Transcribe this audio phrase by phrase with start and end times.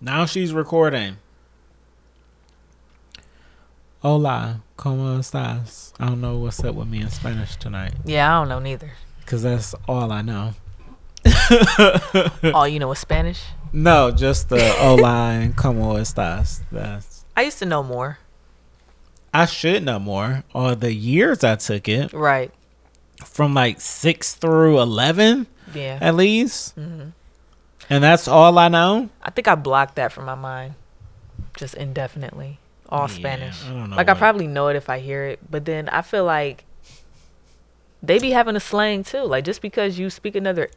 [0.00, 1.18] Now she's recording.
[4.02, 5.92] Hola, ¿cómo estás?
[6.00, 7.92] I don't know what's up with me in Spanish tonight.
[8.04, 8.92] Yeah, I don't know neither.
[9.20, 10.54] Because that's all I know.
[12.54, 13.42] All you know is Spanish.
[13.72, 16.60] No, just the hola and ¿cómo estás?
[16.72, 17.24] That's.
[17.36, 18.18] I used to know more.
[19.32, 20.42] I should know more.
[20.52, 22.50] All the years I took it, Right.
[23.24, 25.98] from like 6 through 11 Yeah.
[26.00, 26.74] at least.
[26.74, 27.10] hmm
[27.90, 29.10] And that's all I know.
[29.22, 30.74] I think I blocked that from my mind,
[31.56, 32.58] just indefinitely.
[32.88, 33.64] All Yeah, Spanish.
[33.64, 36.02] I don't know like I probably know it if I hear it, but then I
[36.02, 36.64] feel like
[38.02, 39.22] they be having a slang too.
[39.22, 40.70] Like just because you speak another,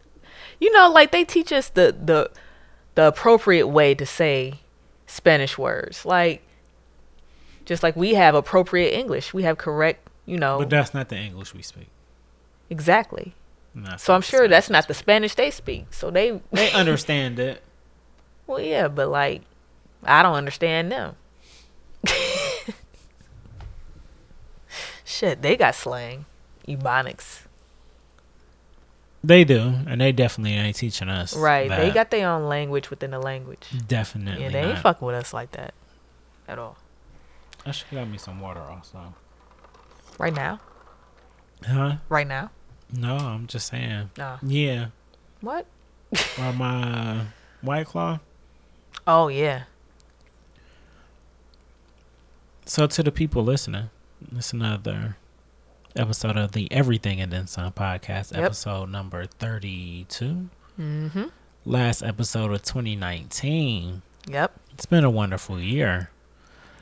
[0.60, 2.30] you know, like they teach us the the
[2.96, 4.56] the appropriate way to say
[5.08, 6.06] Spanish words.
[6.06, 6.42] Like
[7.66, 11.18] just like we have appropriate English, we have correct, you know, But that's not the
[11.18, 11.88] English we speak.
[12.70, 13.34] exactly.
[13.76, 15.94] That's So I'm sure that's not the Spanish they speak.
[15.94, 17.64] So they They understand it.
[18.46, 19.42] Well, yeah, but like,
[20.04, 21.16] I don't understand them.
[25.06, 26.26] Shit, they got slang,
[26.68, 27.44] ebonics,
[29.24, 31.36] They do, and they definitely ain't teaching us.
[31.38, 31.70] right?
[31.70, 33.68] They got their own language within the language.
[33.88, 34.44] definitely.
[34.44, 34.82] yeah, they ain't not.
[34.84, 35.74] fucking with us like that
[36.48, 36.78] at all.
[37.66, 39.14] I should got me some water also.
[40.18, 40.60] Right now,
[41.66, 41.96] Huh?
[42.10, 42.52] right now,
[42.96, 44.12] No, I'm just saying.
[44.18, 44.38] no.
[44.44, 44.88] Yeah.
[45.42, 45.66] What?
[46.40, 47.26] Or my
[47.62, 48.20] white claw.
[49.08, 49.64] Oh yeah,
[52.66, 53.90] So to the people listening,
[54.36, 55.18] it's another
[55.96, 58.44] episode of the Everything and Then Some podcast, Yep.
[58.46, 60.50] episode number thirty-two.
[60.80, 61.24] mm-hmm.
[61.66, 64.02] Last episode of 2019.
[64.30, 64.60] Yep.
[64.74, 66.10] It's been a wonderful year.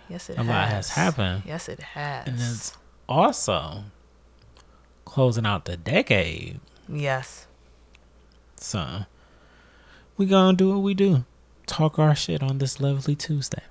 [0.10, 0.48] Yes, it A has.
[0.48, 1.44] lot has happened.
[1.46, 2.28] Yes, it has.
[2.28, 3.84] And it's also
[5.12, 6.62] closing out the decade.
[6.88, 7.46] yes.
[8.56, 9.06] So
[10.16, 11.26] we gonna do what we do.
[11.66, 13.64] Talk our shit on this lovely Tuesday.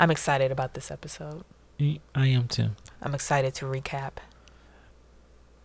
[0.00, 1.44] I'm excited about this episode.
[1.80, 2.70] I am too.
[3.02, 4.12] I'm excited to recap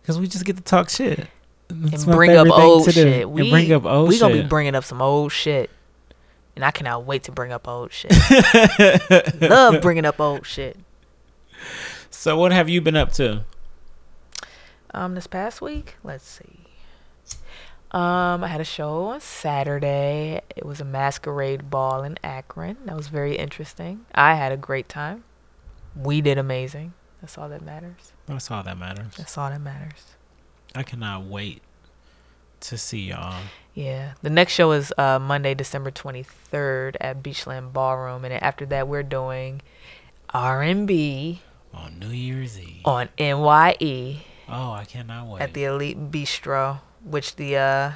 [0.06, 1.26] Cause we just get to talk shit.
[1.68, 3.22] That's and bring up old shit.
[3.22, 5.70] And We bring up old we gonna be bringing up some old shit,
[6.54, 8.12] and I cannot wait to bring up old shit.
[9.40, 10.76] Love bringing up old shit.
[12.10, 13.44] so what have you been up to?
[14.94, 16.66] Um, this past week, let's see.
[17.92, 20.40] Um, I had a show on Saturday.
[20.56, 22.78] It was a masquerade ball in Akron.
[22.86, 24.06] That was very interesting.
[24.14, 25.24] I had a great time.
[25.94, 26.94] We did amazing.
[27.20, 28.12] That's all that matters.
[28.26, 29.14] That's all that matters.
[29.16, 30.16] That's all that matters.
[30.74, 31.62] I cannot wait
[32.60, 33.42] to see y'all.
[33.74, 34.12] Yeah.
[34.22, 39.02] The next show is uh, Monday, December 23rd at Beachland Ballroom, and after that, we're
[39.02, 39.60] doing
[40.30, 41.42] R&B
[41.74, 42.80] on New Year's Eve.
[42.86, 45.42] on NYE Oh, I cannot wait.
[45.42, 47.92] at the Elite Bistro, which the uh,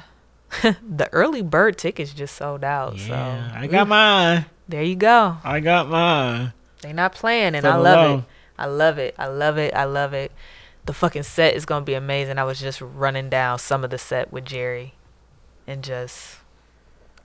[0.61, 2.97] the early bird tickets just sold out.
[2.97, 4.45] yeah, so I got mine.
[4.67, 5.37] there you go.
[5.43, 6.53] I got mine.
[6.81, 8.17] They not playing, and For I love low.
[8.19, 8.23] it.
[8.57, 9.15] I love it.
[9.19, 9.73] I love it.
[9.75, 10.31] I love it.
[10.85, 12.37] The fucking set is gonna be amazing.
[12.37, 14.93] I was just running down some of the set with Jerry,
[15.67, 16.37] and just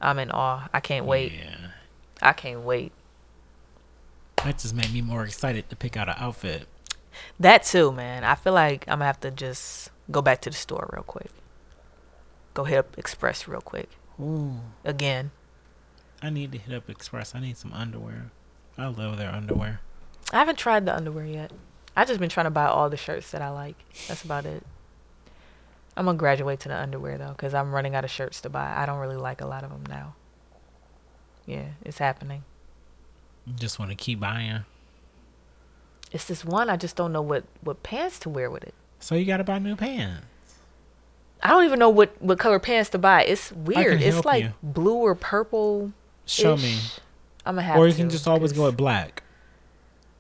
[0.00, 0.68] I'm in awe.
[0.74, 1.32] I can't wait.
[1.32, 1.68] Yeah.
[2.20, 2.92] I can't wait.
[4.44, 6.66] That just made me more excited to pick out an outfit.
[7.38, 8.24] That too, man.
[8.24, 11.30] I feel like I'm gonna have to just go back to the store real quick.
[12.54, 13.88] Go hit up Express real quick
[14.20, 14.60] Ooh.
[14.84, 15.30] again.
[16.20, 17.34] I need to hit up Express.
[17.34, 18.30] I need some underwear.
[18.78, 19.80] I love their underwear.
[20.32, 21.50] I haven't tried the underwear yet.
[21.96, 23.76] I just been trying to buy all the shirts that I like.
[24.08, 24.62] That's about it.
[25.96, 28.74] I'm gonna graduate to the underwear though, cause I'm running out of shirts to buy.
[28.76, 30.14] I don't really like a lot of them now.
[31.44, 32.44] Yeah, it's happening.
[33.56, 34.64] Just want to keep buying.
[36.12, 38.74] It's this one I just don't know what what pants to wear with it.
[39.00, 40.24] So you gotta buy new pants.
[41.42, 43.24] I don't even know what what color pants to buy.
[43.24, 44.00] It's weird.
[44.02, 44.52] It's like you.
[44.62, 45.92] blue or purple.
[46.26, 46.78] Show me.
[47.44, 49.22] I'm gonna have Or you can just always go with black.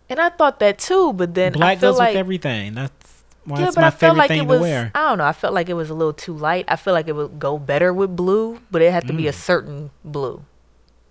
[0.08, 2.74] And I thought that too, but then I black feel goes like with everything.
[2.74, 4.58] That's why yeah, it's but my I felt favorite like thing it was.
[4.58, 4.90] to wear.
[4.94, 5.24] I don't know.
[5.24, 6.64] I felt like it was a little too light.
[6.68, 9.32] I feel like it would go better with blue, but it had to be a
[9.32, 9.34] Mm.
[9.34, 10.44] certain blue.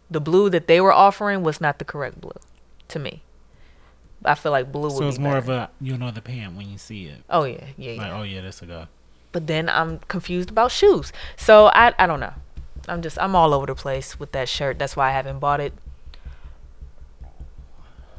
[0.10, 2.33] The blue that they were offering was not the correct blue,
[2.89, 3.24] to me.
[4.23, 5.51] I feel like blue So it's more better.
[5.53, 7.23] of a you know the pant when you see it.
[7.29, 8.01] Oh yeah, yeah, yeah.
[8.01, 8.88] Like oh yeah, that's a guy.
[9.31, 11.12] But then I'm confused about shoes.
[11.38, 12.33] So I I don't know.
[12.88, 14.79] I'm just I'm all over the place with that shirt.
[14.79, 15.73] That's why I haven't bought it.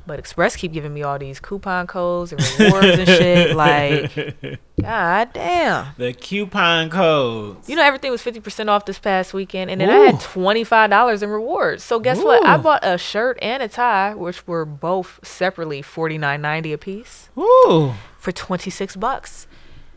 [0.07, 3.57] But Express keep giving me all these coupon codes and rewards and shit.
[3.57, 5.87] Like, god damn.
[5.97, 7.69] the coupon codes.
[7.69, 10.65] You know everything was fifty percent off this past weekend, and then I had twenty
[10.65, 11.85] five dollars in rewards.
[11.85, 12.45] So guess what?
[12.45, 16.79] I bought a shirt and a tie, which were both separately forty nine ninety a
[16.79, 19.47] piece Ooh, for twenty six bucks,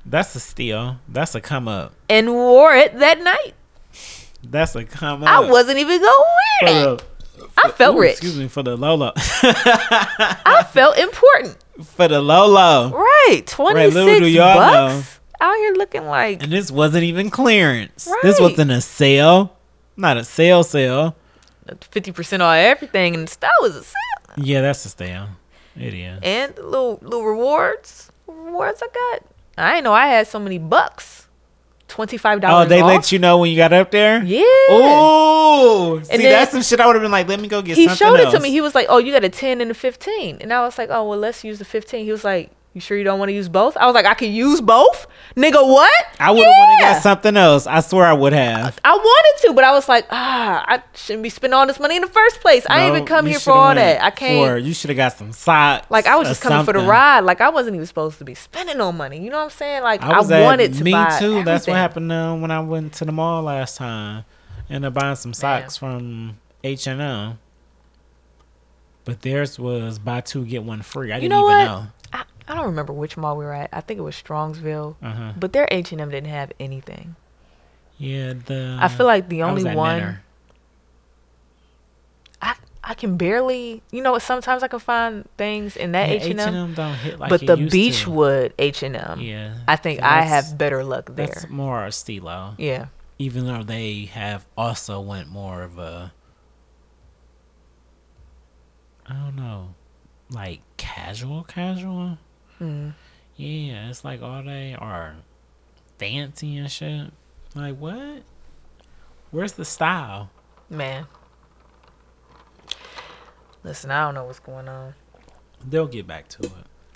[0.06, 0.98] that's a steal.
[1.08, 1.94] That's a come up.
[2.10, 3.54] and wore it that night.
[4.44, 5.30] That's a come up.
[5.30, 6.24] I wasn't even gonna
[6.62, 7.04] wear that.
[7.56, 8.12] The- I felt Ooh, rich.
[8.14, 9.12] Excuse me for the Lolo.
[9.16, 11.58] I felt important.
[11.84, 12.92] for the Lolo.
[12.92, 13.44] Right.
[13.46, 15.20] Twenty six y'all bucks.
[15.42, 18.08] Out here looking like And this wasn't even clearance.
[18.24, 19.56] This wasn't a sale.
[19.98, 21.16] Not a sale sale.
[21.92, 23.94] fifty percent off everything, and that was a sale.
[24.38, 25.28] Yeah, that's a sale.
[25.78, 26.20] It is.
[26.24, 29.26] And little little rewards, rewards I got.
[29.58, 31.25] I didn't know I had so many bucks.
[31.88, 32.66] Twenty five Oh, dollars.
[32.66, 32.88] Oh, they off.
[32.88, 34.24] let you know when you got up there?
[34.24, 34.42] Yeah.
[34.70, 37.78] Oh, see, then- that's some shit I would have been like, let me go get
[37.78, 38.34] he showed else.
[38.34, 38.50] it to me.
[38.52, 40.38] He was like, "Oh, you got a ten and a 15.
[40.42, 42.04] and I was like, "Oh, well, let's use the 15.
[42.06, 44.14] He was like, "You sure you don't want to use both?" I was like, "I
[44.14, 45.68] can use both, nigga.
[45.68, 45.92] What?
[46.20, 46.94] I would have wanted to Yeah.
[46.94, 47.66] got something else.
[47.66, 48.78] I swear I would have.
[48.86, 51.96] I wanted to, but I was like, ah, I shouldn't be spending all this money
[51.96, 52.66] in the first place.
[52.70, 54.04] I ain't No, even come here for all that.
[54.04, 54.64] I can't.
[54.64, 55.88] You should have got some socks.
[55.90, 57.22] like I was just coming for the ride.
[57.22, 59.20] Like I wasn't even supposed to be spending no money.
[59.24, 59.82] You know what I'm saying?
[59.84, 61.44] Like I, I wanted to me too.
[61.44, 64.26] That's what happened uh, when I went to the mall last time,
[64.70, 67.40] and I buying some socks from H and M.
[69.04, 71.12] But theirs was buy two get one free.
[71.12, 71.66] I You didn't know even what?
[71.66, 71.88] know.
[72.48, 73.70] I, don't remember which mall we were at.
[73.74, 75.34] I think it was Strongsville, Uh huh.
[75.38, 77.16] but their H and M didn't have anything.
[77.98, 78.78] Yeah, the.
[78.80, 80.20] I feel like the only one.
[82.42, 83.82] I I can barely.
[83.92, 87.20] You know, sometimes I can find things in that H and M, H&M don't hit
[87.20, 87.56] like but the.
[87.56, 89.20] Beachwood H and M.
[89.22, 91.28] Yeah, I think So I have better luck there.
[91.28, 92.56] That's more a stilo.
[92.58, 92.88] Yeah.
[93.18, 96.12] even though they have also went more of a
[99.08, 99.76] I don't know,
[100.32, 102.18] like casual, casual.
[102.62, 102.94] Mm.
[103.36, 105.16] Yeah, it's like all they are
[105.98, 107.12] fancy and shit.
[107.54, 108.24] Like what?
[109.32, 110.30] Where's the style?
[110.70, 111.08] Man.
[113.64, 114.94] Listen, I don't know what's going on.
[115.68, 116.52] They'll get back to it,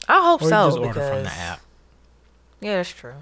[0.07, 1.61] I hope or so just order because from the app.
[2.61, 3.15] yeah, that's true.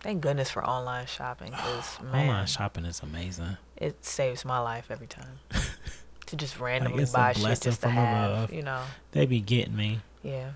[0.00, 3.56] Thank goodness for online shopping because man, Online shopping is amazing.
[3.76, 5.38] it saves my life every time.
[6.26, 8.52] to just randomly a buy shit just to from have, above.
[8.52, 8.82] you know.
[9.12, 10.00] They be getting me.
[10.22, 10.52] Yeah.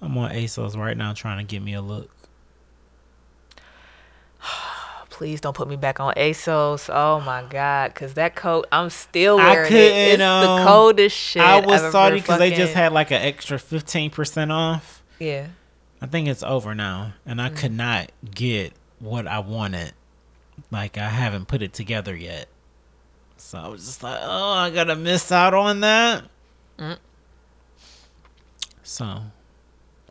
[0.00, 2.10] I'm on ASOS right now trying to get me a look.
[5.10, 6.90] Please don't put me back on ASOS.
[6.92, 9.76] Oh my god, because that coat, I'm still I wearing it.
[9.76, 11.40] It's couldn't, the um, coldest shit.
[11.42, 15.02] I was I've sorry because they just had like an extra 15% off.
[15.18, 15.48] Yeah.
[16.02, 17.56] I think it's over now, and I Mm.
[17.56, 19.92] could not get what I wanted.
[20.70, 22.48] Like I haven't put it together yet,
[23.38, 26.24] so I was just like, "Oh, I gotta miss out on that."
[26.78, 26.98] Mm.
[28.86, 29.04] So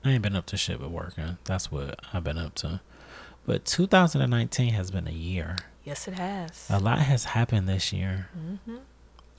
[0.04, 1.38] I ain't been up to shit but working.
[1.46, 2.82] That's what I've been up to.
[3.46, 5.56] But 2019 has been a year.
[5.86, 6.68] Yes, it has.
[6.70, 8.28] A lot has happened this year.
[8.34, 8.78] hmm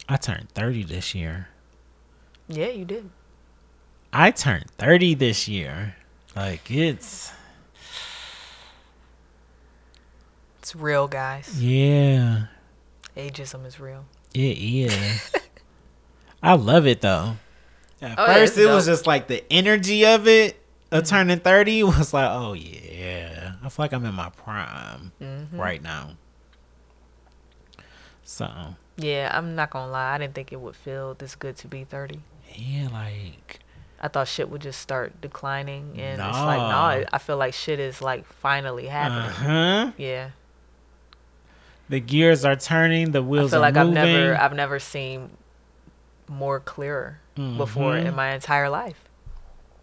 [0.09, 1.49] I turned 30 this year.
[2.49, 3.11] Yeah, you did.
[4.13, 5.97] I turned 30 this year.
[6.35, 7.33] Like it's
[10.61, 11.63] It's real, guys.
[11.63, 12.47] yeah.
[13.17, 14.05] Ageism is real.
[14.35, 15.33] It is.
[16.43, 17.37] I love it though.
[18.03, 20.61] At Oh, first, it's it was just like the energy of it
[20.93, 23.55] of turning 30 was like, oh, yeah.
[23.63, 26.11] I feel like I'm in my prime hmm right now.
[28.25, 30.15] So, Yeah, I'm not gonna lie.
[30.15, 32.21] I didn't think it would feel this good to be 30.
[32.55, 33.61] yeah, like,
[34.01, 37.05] I thought shit would just start declining, and it's like, no, Nah.
[37.13, 39.31] I feel like shit is like finally uh happening.
[39.31, 39.93] huh.
[39.97, 40.31] Yeah,
[41.89, 43.53] The gears are turning, the wheels.
[43.53, 43.99] I feel like moving.
[43.99, 45.31] I've never, I've never seen
[46.29, 48.07] more clearer before Mhm.
[48.07, 49.05] in my entire life.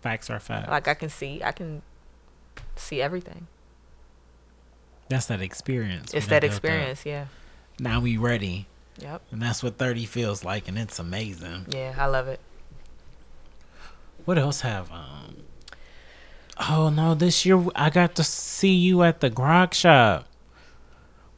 [0.02, 0.70] Facts are facts.
[0.70, 1.82] Like I can see, I can
[2.76, 3.48] see everything.
[5.10, 6.14] that's that experience.
[6.14, 6.50] It's that up.
[6.50, 7.06] experience.
[7.06, 7.26] Yeah.
[7.80, 8.68] Now we ready.
[9.00, 9.22] Yep.
[9.32, 11.66] And that's what 30 feels like, and it's amazing.
[11.70, 12.40] Yeah, I love it.
[14.26, 15.38] What else have um
[16.70, 20.26] Oh no, this year I got to see you at the grog shop.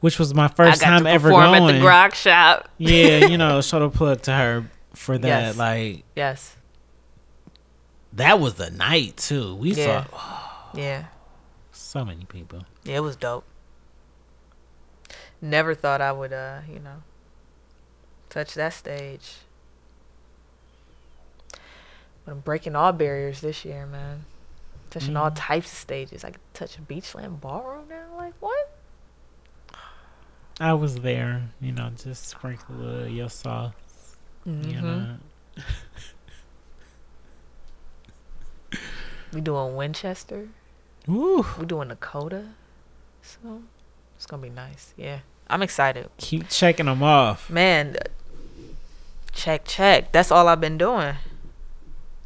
[0.00, 1.62] Which was my first time ever going.
[1.68, 2.68] at the grog shop.
[2.78, 4.64] yeah, you know, shout a plug to her
[4.96, 5.28] for that.
[5.28, 5.56] Yes.
[5.56, 6.56] Like Yes.
[8.14, 9.54] that was the night too.
[9.56, 10.06] We Yeah.
[10.06, 11.06] saw Yeah.
[11.72, 12.64] so many people.
[12.84, 13.44] Yeah, it was dope.
[15.40, 17.02] Never thought I would, uh, you know,
[18.30, 19.36] touch that stage.
[22.24, 24.24] But I'm breaking all barriers this year, man.
[24.90, 25.34] Touching all Mhm.
[25.36, 26.24] types of stages.
[26.24, 28.16] I could touch a Beachland ballroom now.
[28.16, 28.72] Like what?
[30.58, 33.74] I was there, you know, just sprinkle a little your sauce,
[34.46, 34.70] Mm-hmm.
[34.70, 35.16] you know.
[39.32, 40.48] We doing Winchester.
[41.08, 42.44] Ooh, We doing Dakota.
[43.22, 43.62] So
[44.16, 44.94] it's gonna be nice.
[44.96, 46.08] Yeah, I'm excited.
[46.16, 47.50] keep checking them off.
[47.50, 47.96] Man,
[49.32, 50.12] check, check.
[50.12, 51.16] That's all I've been doing.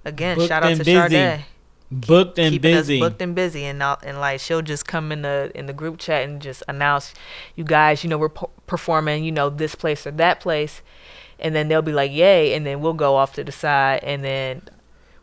[0.05, 1.11] Again, Booked shout out to busy.
[1.11, 1.45] Sade.
[1.91, 3.01] booked and keeping busy.
[3.03, 5.99] us booked and busy, and and like she'll just come in the in the group
[5.99, 7.13] chat and just announce,
[7.57, 10.81] you guys, you know, we're po- performing, you know, this place or that place,
[11.41, 14.25] and then they'll be like, yay, and then we'll go off to the side, and
[14.25, 14.63] then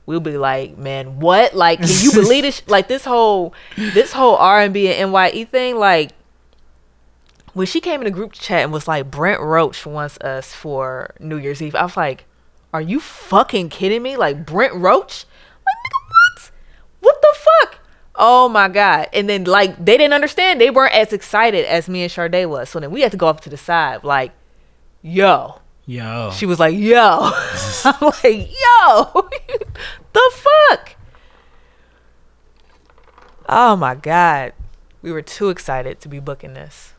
[0.06, 1.54] we'll be like, man, what?
[1.54, 2.62] Like, can you believe this?
[2.68, 6.12] Like this whole this whole R and B and Nye thing, like.
[7.54, 11.16] When she came in the group chat and was like, Brent Roach wants us for
[11.20, 12.26] New Year's Eve, I was like,
[12.72, 14.16] are you fucking kidding me?
[14.16, 15.26] Like, Brent Roach?
[15.66, 16.52] Like, what?
[17.00, 17.80] What the fuck?
[18.18, 19.10] Oh my god!
[19.14, 20.60] And then like they didn't understand.
[20.60, 22.70] They weren't as excited as me and Sade was.
[22.70, 24.32] So then we had to go up to the side, like,
[25.02, 25.62] yo.
[25.90, 26.32] Yo.
[26.32, 27.32] She was like, yo.
[27.86, 29.30] I'm like, yo.
[30.14, 30.96] the fuck?
[33.48, 34.52] Oh my god.
[35.02, 36.94] We were too excited to be booking this.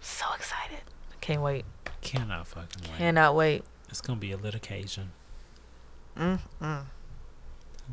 [0.00, 0.80] So excited.
[1.20, 1.66] Can't wait.
[2.00, 2.96] Cannot fucking wait.
[2.96, 3.62] Cannot wait.
[3.90, 5.12] It's gonna be a lit occasion.
[6.16, 6.84] Mm, mm.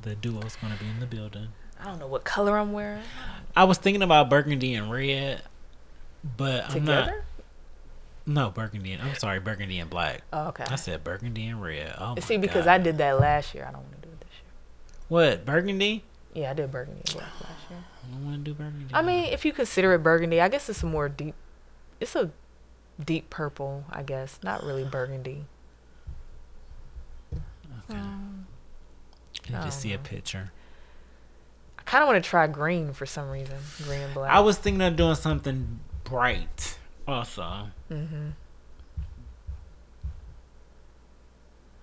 [0.01, 1.50] The duo's gonna be in the building.
[1.77, 3.04] I don't know what color I'm wearing.
[3.54, 5.42] I was thinking about burgundy and red,
[6.38, 7.12] but I'm not.
[8.27, 8.91] No, burgundy.
[8.91, 10.22] And, I'm sorry, burgundy and black.
[10.34, 10.65] Oh, okay.
[10.67, 11.96] I said burgundy and red.
[11.98, 12.74] Oh my See, because God.
[12.74, 13.63] I did that last year.
[13.63, 15.00] I don't want to do it this year.
[15.07, 16.03] what burgundy.
[16.34, 17.79] Yeah, I did burgundy and black last year.
[17.79, 18.93] I don't want to do burgundy.
[18.93, 21.36] I mean, if you consider it burgundy, I guess it's a more deep.
[22.01, 22.31] It's a
[23.03, 24.39] deep purple, I guess.
[24.43, 25.46] Not really burgundy.
[27.89, 28.00] okay.
[29.50, 30.00] you I just don't see a oh.
[30.03, 30.51] picture.
[31.79, 33.55] I kind of want to try green for some reason.
[33.84, 34.31] Green and black.
[34.31, 36.76] I was thinking of doing something bright.
[37.07, 38.29] Also, Mm-hmm.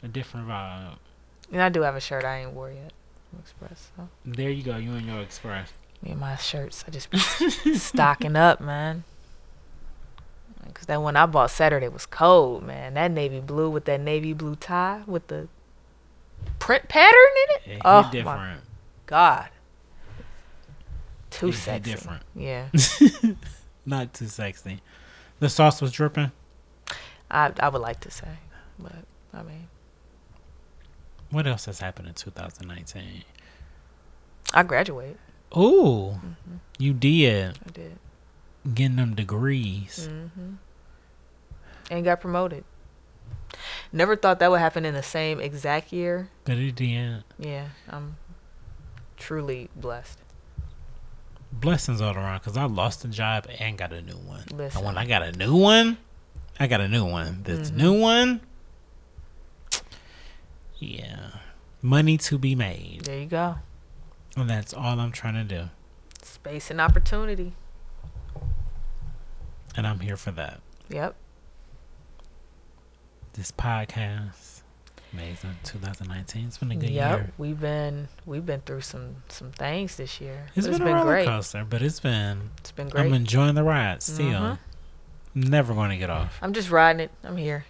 [0.02, 0.96] a different vibe.
[1.52, 2.92] And I do have a shirt I ain't wore yet.
[3.38, 3.90] Express.
[3.96, 4.76] So There you go.
[4.76, 5.72] You and your express.
[6.02, 7.18] me and my shirts, I just be
[7.74, 9.04] stocking up, man.
[10.72, 12.94] Cause that one I bought Saturday was cold, man.
[12.94, 15.46] That navy blue with that navy blue tie with the
[16.58, 17.14] print pattern
[17.66, 17.82] in it.
[17.84, 18.60] Oh my different.
[19.06, 19.48] god,
[21.30, 21.90] too It hit sexy.
[21.92, 22.22] different.
[22.34, 22.68] Yeah,
[23.86, 24.80] Not too sexy.
[25.40, 26.32] The sauce was dripping.
[27.30, 28.28] I I would like to say,
[28.78, 29.68] but I mean,
[31.30, 33.24] What else has happened in 2019?
[34.52, 35.18] I graduated.
[35.56, 36.56] Ooh, Mm-hmm.
[36.78, 37.98] you did I did.
[38.74, 40.08] getting them degrees.
[40.10, 40.54] Mm-hmm.
[41.90, 42.64] And got promoted.
[43.92, 46.28] Never thought that would happen in the same exact year.
[46.44, 47.22] But it did.
[47.38, 48.16] Yeah, I'm
[49.16, 50.18] truly blessed.
[51.60, 54.44] Blessings all around because I lost a job and got a new one.
[54.52, 54.78] Listen.
[54.78, 55.98] And when I got a new one,
[56.58, 57.42] I got a new one.
[57.44, 57.76] This Mhm.
[57.76, 58.40] new one,
[60.78, 61.30] yeah,
[61.80, 63.02] money to be made.
[63.04, 63.56] There you go.
[64.36, 65.70] And that's all I'm trying to do.
[66.22, 67.54] Space and opportunity.
[69.76, 70.60] And I'm here for that.
[70.88, 71.16] Yep.
[73.34, 74.53] This podcast,
[75.14, 76.46] amazing 2019.
[76.46, 77.18] It's been a good yep.
[77.18, 77.30] year.
[77.38, 80.46] We've been we've been through some some things this year.
[80.54, 81.26] It's But been, a roller great.
[81.26, 82.50] coaster, but it's been.
[82.58, 83.06] It's been great.
[83.06, 84.26] I'm enjoying the ride still.
[84.26, 84.58] Mhm.
[85.34, 86.38] Never going to get off.
[86.42, 87.10] I'm just riding it.
[87.22, 87.64] I'm here.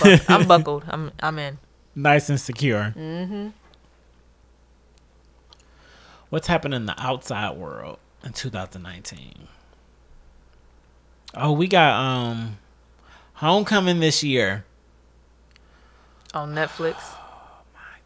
[0.00, 0.84] Buck- I'm buckled.
[0.88, 1.58] I'm I'm in.
[1.94, 2.94] Nice and secure.
[2.96, 3.48] Mm-hmm.
[6.30, 9.48] What's happened in the outside world in 2019?
[11.34, 12.58] Oh, we got um
[13.34, 14.64] Homecoming this year.
[16.34, 16.96] On Netflix.
[17.02, 17.98] Oh my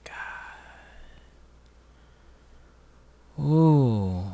[3.38, 3.44] god.
[3.44, 4.32] Ooh.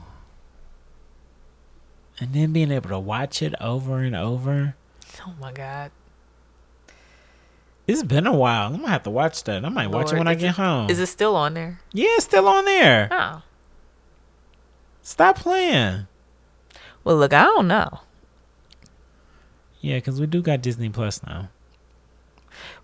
[2.21, 4.75] And then being able to watch it over and over.
[5.26, 5.90] Oh my God.
[7.87, 8.66] It's been a while.
[8.66, 9.64] I'm gonna have to watch that.
[9.64, 10.90] I might watch it when I get home.
[10.90, 11.80] Is it still on there?
[11.92, 13.09] yeah, it's still on there.
[13.11, 13.42] Oh.
[15.00, 16.07] Stop playing.
[17.02, 18.00] Well, look, I don't know.
[19.80, 21.49] Yeah, because we do got Disney Plus now.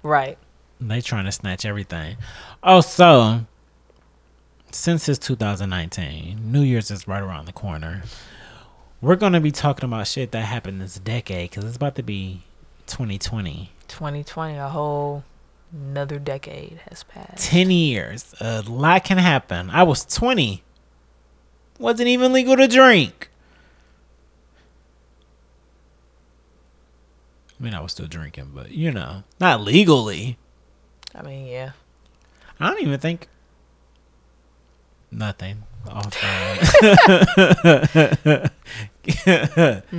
[0.03, 0.39] Right.
[0.81, 2.17] They trying to snatch everything.
[2.63, 3.47] Oh, so
[4.71, 8.03] since it's 2019, New Year's is right around the corner.
[9.01, 12.43] We're gonna be talking about shit that happened this decade because it's about to be
[12.87, 13.71] 2020.
[13.89, 15.25] 2020, a whole
[15.73, 17.45] another decade has passed.
[17.51, 18.35] 10 years.
[18.41, 19.71] A lot can happen.
[19.71, 20.63] I was 20.
[21.79, 23.29] Wasn't even legal to drink.
[27.59, 30.39] I mean, I was still drinking, but you know, not legally.
[31.15, 31.73] I mean, yeah.
[32.59, 33.29] I don't even think
[35.11, 35.63] nothing.
[35.87, 36.15] Off,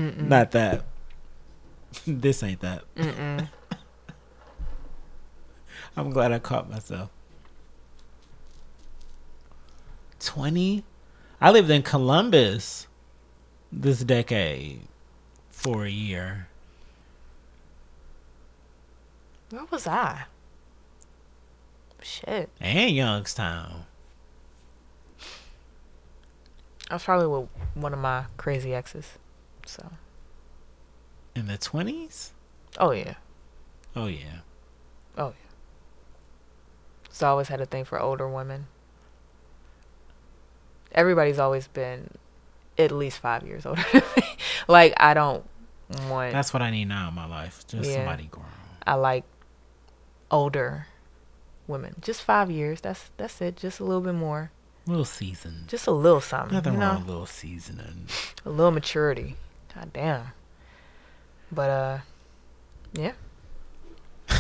[0.04, 0.84] not that.
[2.08, 2.84] This ain't that.
[2.96, 3.48] Mm-mm.
[5.98, 7.12] I'm glad I caught myself.
[10.20, 10.84] 20?
[11.40, 12.88] I lived in Columbus
[13.72, 14.82] this decade
[15.50, 16.48] for a year.
[19.52, 20.24] Where was I?
[22.06, 22.52] Shit.
[22.62, 23.86] And Youngstown.
[26.92, 29.14] I was probably with one of my crazy exes.
[29.66, 29.90] So.
[31.36, 32.32] In the twenties?
[32.78, 33.16] Oh yeah.
[33.96, 34.42] Oh yeah.
[35.18, 35.34] Oh yeah.
[37.10, 38.68] So I always had a thing for older women.
[40.92, 42.12] Everybody's always been
[42.78, 44.24] at least five years older than me.
[44.68, 45.44] like I don't
[46.08, 46.34] want.
[46.34, 47.66] That's what I need now in my life.
[47.68, 47.96] Just Yeah.
[47.96, 48.46] somebody grown.
[48.86, 49.24] I like
[50.30, 50.86] older
[51.68, 51.96] women.
[52.02, 52.82] Just five years.
[52.82, 53.56] That's that's it.
[53.58, 54.52] Just a little bit more.
[54.88, 55.68] A little seasoned.
[55.68, 56.54] Just a little something.
[56.56, 58.08] Nothing you wrong with a little seasoning.
[58.46, 59.36] a little maturity.
[59.74, 60.28] God damn.
[61.52, 61.98] But uh,
[62.94, 63.14] yeah,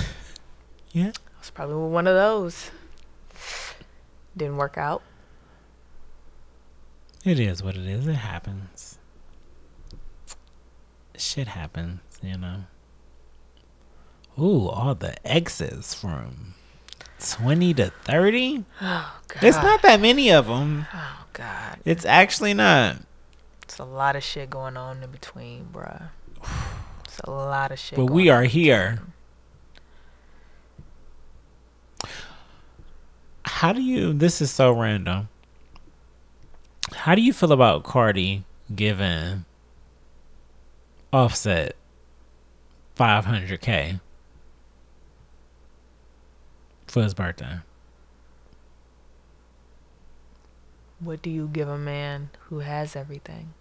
[0.91, 1.12] Yeah.
[1.15, 2.72] I was probably one of those.
[4.38, 5.01] Didn't work out.
[7.24, 8.05] It is what it is.
[8.08, 8.98] It happens.
[11.17, 12.63] Shit happens, you know.
[14.38, 16.53] Ooh, all the exes from
[17.19, 18.65] 20 to 30?
[18.81, 19.43] Oh god.
[19.43, 20.86] It's not that many of them.
[20.93, 21.79] Oh god.
[21.84, 22.98] It's actually not.
[23.63, 26.10] It's a lot of shit going on in between, bruh.
[27.03, 27.98] It's a lot of shit.
[27.98, 29.01] But we are here.
[33.43, 35.29] How do you, this is so random.
[36.93, 38.43] How do you feel about Cardi
[38.74, 39.45] giving
[41.12, 41.75] Offset
[42.98, 44.00] 500K
[46.95, 47.57] for his birthday?
[51.01, 53.53] What do you give a man who has everything?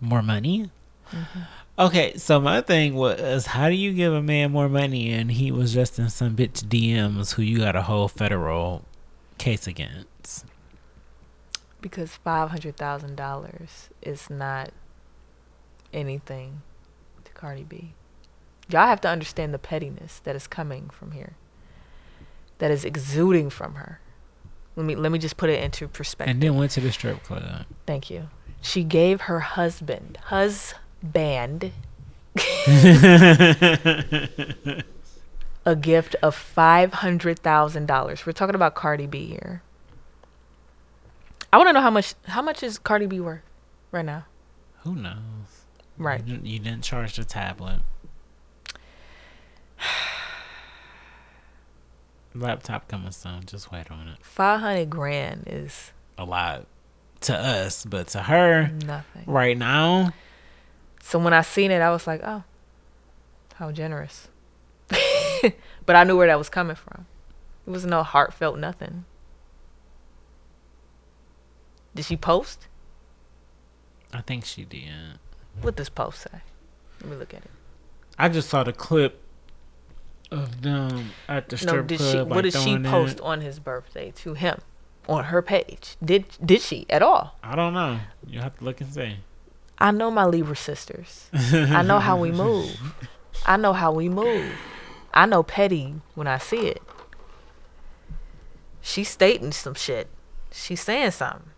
[0.00, 0.70] More money?
[1.12, 1.40] Mm-hmm.
[1.78, 5.52] Okay, so my thing was, how do you give a man more money and he
[5.52, 8.86] was just in some bitch DMs who you got a whole federal
[9.36, 10.46] case against?
[11.82, 14.70] Because five hundred thousand dollars is not
[15.92, 16.62] anything
[17.24, 17.92] to Cardi B.
[18.70, 21.34] Y'all have to understand the pettiness that is coming from here.
[22.58, 24.00] That is exuding from her.
[24.76, 26.32] Let me let me just put it into perspective.
[26.32, 27.66] And then went to the strip club.
[27.86, 28.28] Thank you.
[28.62, 31.72] She gave her husband, husband,
[35.64, 38.24] a gift of five hundred thousand dollars.
[38.26, 39.62] We're talking about Cardi B here.
[41.52, 43.42] I want to know how much how much is Cardi B worth
[43.90, 44.26] right now?
[44.84, 45.16] Who knows?
[45.98, 46.20] Right.
[46.24, 47.80] You didn't, you didn't charge the tablet.
[52.34, 53.44] Laptop coming soon.
[53.44, 54.18] Just wait on it.
[54.22, 56.66] Five hundred grand is A lot
[57.22, 59.24] to us, but to her nothing.
[59.26, 60.12] right now,
[61.02, 62.44] So when I seen it, I was like, oh,
[63.56, 64.28] how generous.
[65.86, 67.06] but I knew where that was coming from.
[67.66, 69.04] It was no heartfelt nothing.
[71.94, 72.68] Did she post?
[74.12, 75.18] I think she did.
[75.60, 76.40] What does post say?
[77.00, 77.50] Let me look at it.
[78.18, 79.20] I just saw the clip
[80.30, 82.12] of them at the strip no, did club.
[82.12, 82.22] she?
[82.22, 84.60] What did she post on his birthday to him
[85.08, 85.96] on her page?
[86.04, 87.36] Did did she at all?
[87.42, 88.00] I don't know.
[88.26, 89.16] You have to look and see.
[89.78, 91.28] I know my Libra sisters.
[91.32, 92.78] I know how we move.
[93.46, 94.52] I know how we move.
[95.12, 96.82] I know petty when I see it.
[98.82, 100.08] She's stating some shit.
[100.52, 101.50] She's saying something.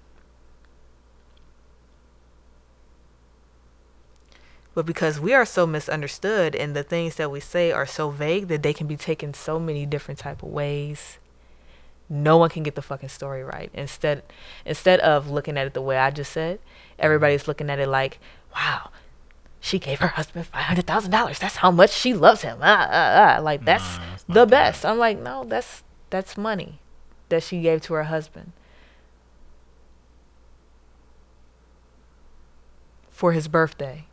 [4.74, 8.48] But because we are so misunderstood and the things that we say are so vague
[8.48, 11.18] that they can be taken so many different type of ways,
[12.08, 13.70] no one can get the fucking story right.
[13.74, 14.22] Instead
[14.64, 16.58] instead of looking at it the way I just said,
[16.98, 18.18] everybody's looking at it like,
[18.54, 18.90] wow,
[19.60, 21.38] she gave her husband five hundred thousand dollars.
[21.38, 22.58] That's how much she loves him.
[22.62, 23.40] Ah, ah, ah.
[23.42, 24.50] Like that's Nah, not the that.
[24.50, 24.86] best.
[24.86, 26.80] I'm like, no, that's that's money
[27.28, 28.52] that she gave to her husband
[33.10, 34.06] for his birthday.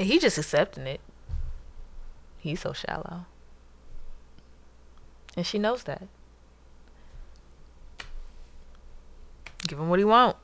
[0.00, 1.02] And he just accepting it.
[2.38, 3.26] He's so shallow.
[5.36, 6.08] And she knows that.
[9.68, 10.38] Give him what he want.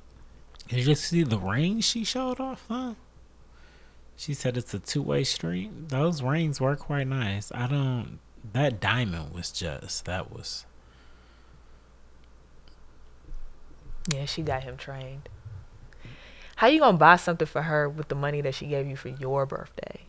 [0.69, 2.97] Did you just see the ring she showed off, huh?
[4.15, 5.89] She said it's a two way street.
[5.89, 7.51] Those rings were quite nice.
[7.55, 8.19] I don't.
[8.53, 10.05] That diamond was just.
[10.05, 10.67] That was.
[14.07, 15.31] Yeah, she got him trained.
[16.57, 19.09] How you gonna buy something for her with the money that she gave you for
[19.09, 20.01] your birthday?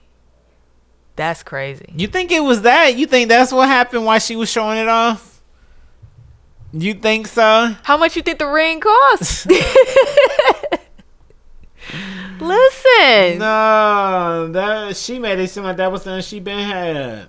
[1.17, 1.93] That's crazy.
[1.95, 2.95] You think it was that?
[2.95, 5.41] You think that's what happened while she was showing it off?
[6.71, 7.75] You think so?
[7.83, 9.45] How much you think the ring costs?
[12.39, 13.39] Listen.
[13.39, 17.27] No, that she made it seem like that was something she been had.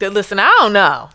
[0.00, 1.08] Listen, I don't know.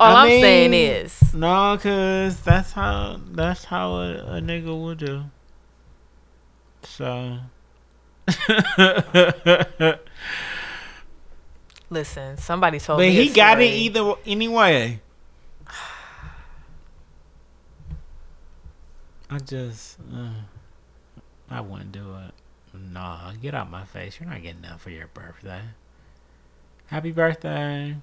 [0.00, 4.98] All I am saying is, No, cause that's how that's how a, a nigga would
[4.98, 5.24] do.
[6.82, 7.38] So
[11.90, 13.12] Listen, somebody told But me.
[13.14, 15.00] he got it either anyway.
[19.32, 20.30] I just, uh,
[21.48, 22.32] I wouldn't do it.
[22.76, 24.18] Nah, get out my face.
[24.18, 25.62] You're not getting that for your birthday.
[26.86, 27.96] Happy birthday.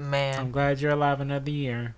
[0.00, 1.94] I'm glad you're alive another year.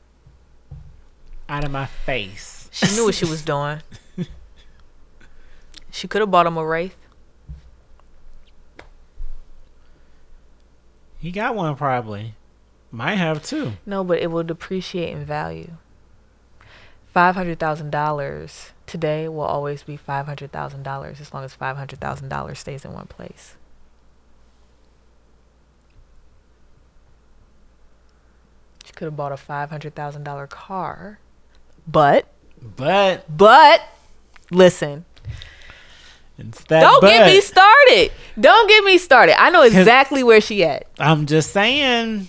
[1.48, 2.68] Out of my face.
[2.72, 3.80] she knew what she was doing.
[5.90, 6.96] she could have bought him a wraith.
[11.18, 12.34] He got one probably.
[12.90, 13.74] Might have two.
[13.86, 15.72] No, but it will depreciate in value.
[17.12, 21.54] Five hundred thousand dollars today will always be five hundred thousand dollars as long as
[21.54, 23.54] five hundred thousand dollars stays in one place.
[28.92, 31.18] She could have bought a five hundred thousand dollar car,
[31.88, 32.26] but
[32.76, 33.80] But but
[34.50, 35.06] listen,
[36.36, 38.12] it's that don't get me started.
[38.38, 39.40] Don't get me started.
[39.40, 40.86] I know exactly where she at.
[40.98, 42.28] I'm just saying,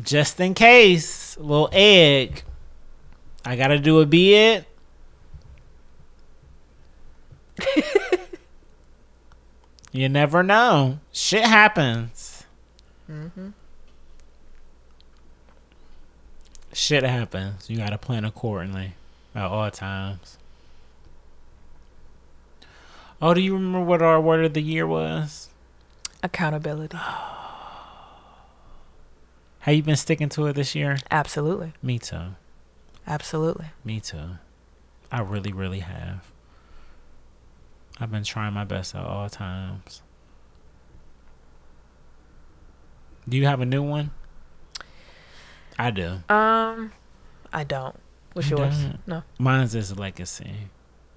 [0.00, 2.44] just in case, little egg.
[3.44, 4.66] I gotta do a bid.
[9.90, 11.00] you never know.
[11.10, 12.44] Shit happens.
[13.10, 13.48] Mm-hmm.
[16.78, 17.68] Shit happens.
[17.68, 18.92] You gotta plan accordingly
[19.34, 20.38] at all times.
[23.20, 25.48] Oh, do you remember what our word of the year was?
[26.22, 26.96] Accountability.
[29.58, 30.98] Have you been sticking to it this year?
[31.10, 31.72] Absolutely.
[31.82, 32.36] Me too.
[33.08, 33.66] Absolutely.
[33.84, 34.38] Me too.
[35.10, 36.30] I really, really have.
[37.98, 40.02] I've been trying my best at all times.
[43.28, 44.12] Do you have a new one?
[45.78, 46.18] I do.
[46.28, 46.92] Um,
[47.52, 47.96] I don't.
[48.32, 48.76] What's You yours?
[48.78, 48.98] don't?
[49.06, 49.22] No.
[49.38, 50.52] Mine's is a legacy.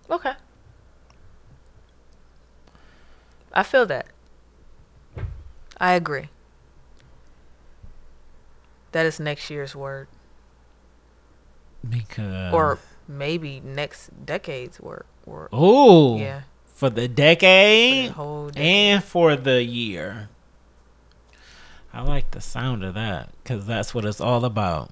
[0.09, 0.33] Okay.
[3.53, 4.07] I feel that.
[5.77, 6.29] I agree.
[8.91, 10.07] That is next year's word,
[11.87, 15.05] Because or maybe next decade's word.
[15.25, 15.49] Word.
[15.53, 16.41] oh Yeah.
[16.65, 18.65] for the For decade whole decade.
[18.65, 20.29] and for the year.
[21.93, 24.91] I like the sound of that because that's what it's all about.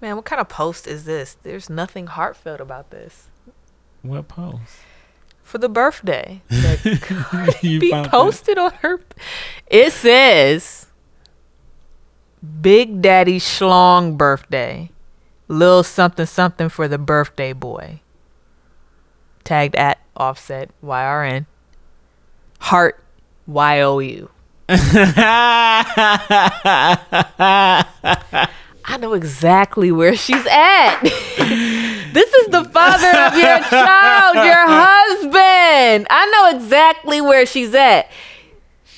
[0.00, 1.36] Man, what kind of post is this?
[1.42, 3.28] There's nothing heartfelt about this.
[4.02, 4.76] What post?
[5.42, 8.10] For the birthday that Cardi You B found that?
[8.10, 9.00] posted on her,
[9.66, 10.86] it says,
[12.60, 14.90] "Big Daddy Schlong birthday,
[15.48, 18.00] little something something for the birthday boy."
[19.42, 21.46] Tagged at Offset YRN,
[22.64, 22.98] Heart
[23.46, 24.30] Y O U.
[24.70, 24.74] I
[29.00, 31.00] know exactly where she's at.
[31.02, 36.06] this is the father of your child, your husband.
[36.08, 38.10] I know exactly where she's at.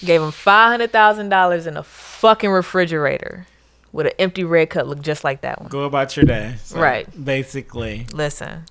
[0.04, 3.48] Gave him five hundred thousand dollars in a fucking refrigerator
[3.90, 5.70] with an empty red cup, look just like that one.
[5.70, 6.54] Go about your day.
[6.62, 7.08] So, Right.
[7.24, 8.66] Basically, Listen,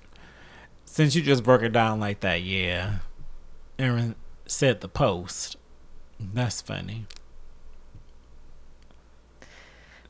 [0.86, 3.00] since you just broke it down like that, yeah.
[3.78, 4.14] Aaron
[4.46, 5.56] said the post.
[6.18, 7.06] That's funny.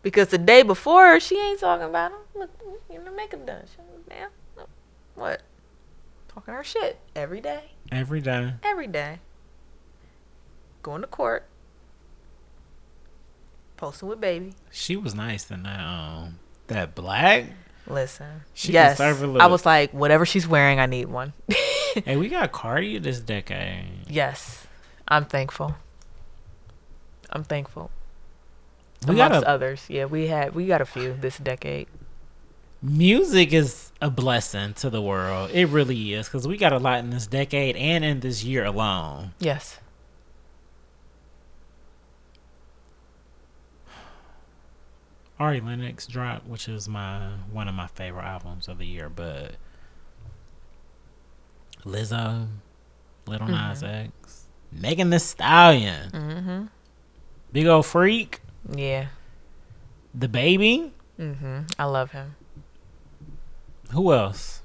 [0.02, 2.18] because the day before she ain't talking about him.
[2.36, 2.50] Look,
[2.92, 3.64] you know, makeup done.
[3.66, 4.30] She, damn,
[5.16, 5.42] what?
[6.28, 8.52] Talking her shit every day, Every day.
[8.62, 9.18] every day.
[10.82, 11.46] Going to court.
[13.76, 14.52] Posting with baby.
[14.70, 17.46] She was nice in that um that black.
[17.88, 18.42] Listen.
[18.54, 19.00] She yes.
[19.00, 21.32] I was like, whatever she's wearing, I need one.
[22.04, 23.84] hey, we got Cardi this decade.
[24.08, 24.66] yes.
[25.08, 25.76] I'm thankful.
[27.30, 27.90] I'm thankful.
[29.06, 29.84] We got Amongst a others.
[29.88, 31.86] Yeah, we had we got a few this decade.
[32.82, 35.50] music is a blessing to the world.
[35.52, 38.64] It really is because we got a lot in this decade and in this year
[38.64, 39.32] alone.
[39.38, 39.78] Yes.
[45.38, 49.52] Ari Lennox dropped, which is my one of my favorite albums of the year, but
[51.86, 52.48] Lizzo,
[53.26, 56.64] Lil Nas X, Megan Thee Stallion, Mm-hmm.
[57.52, 58.40] Big Ol' Freak,
[58.74, 59.06] Yeah.
[60.18, 60.90] DaBaby.
[61.18, 61.58] Mm-hmm.
[61.78, 62.34] I love him.
[63.92, 64.62] Who else?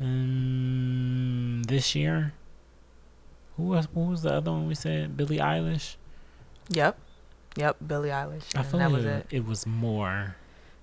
[0.00, 2.32] Um, this year.
[3.56, 5.16] Who was who was the other one we said?
[5.16, 5.96] Billie Eilish.
[6.70, 6.98] Yep.
[7.56, 7.76] Yep.
[7.86, 8.44] Billie Eilish.
[8.56, 9.26] I feel that like was it.
[9.30, 10.36] it was more.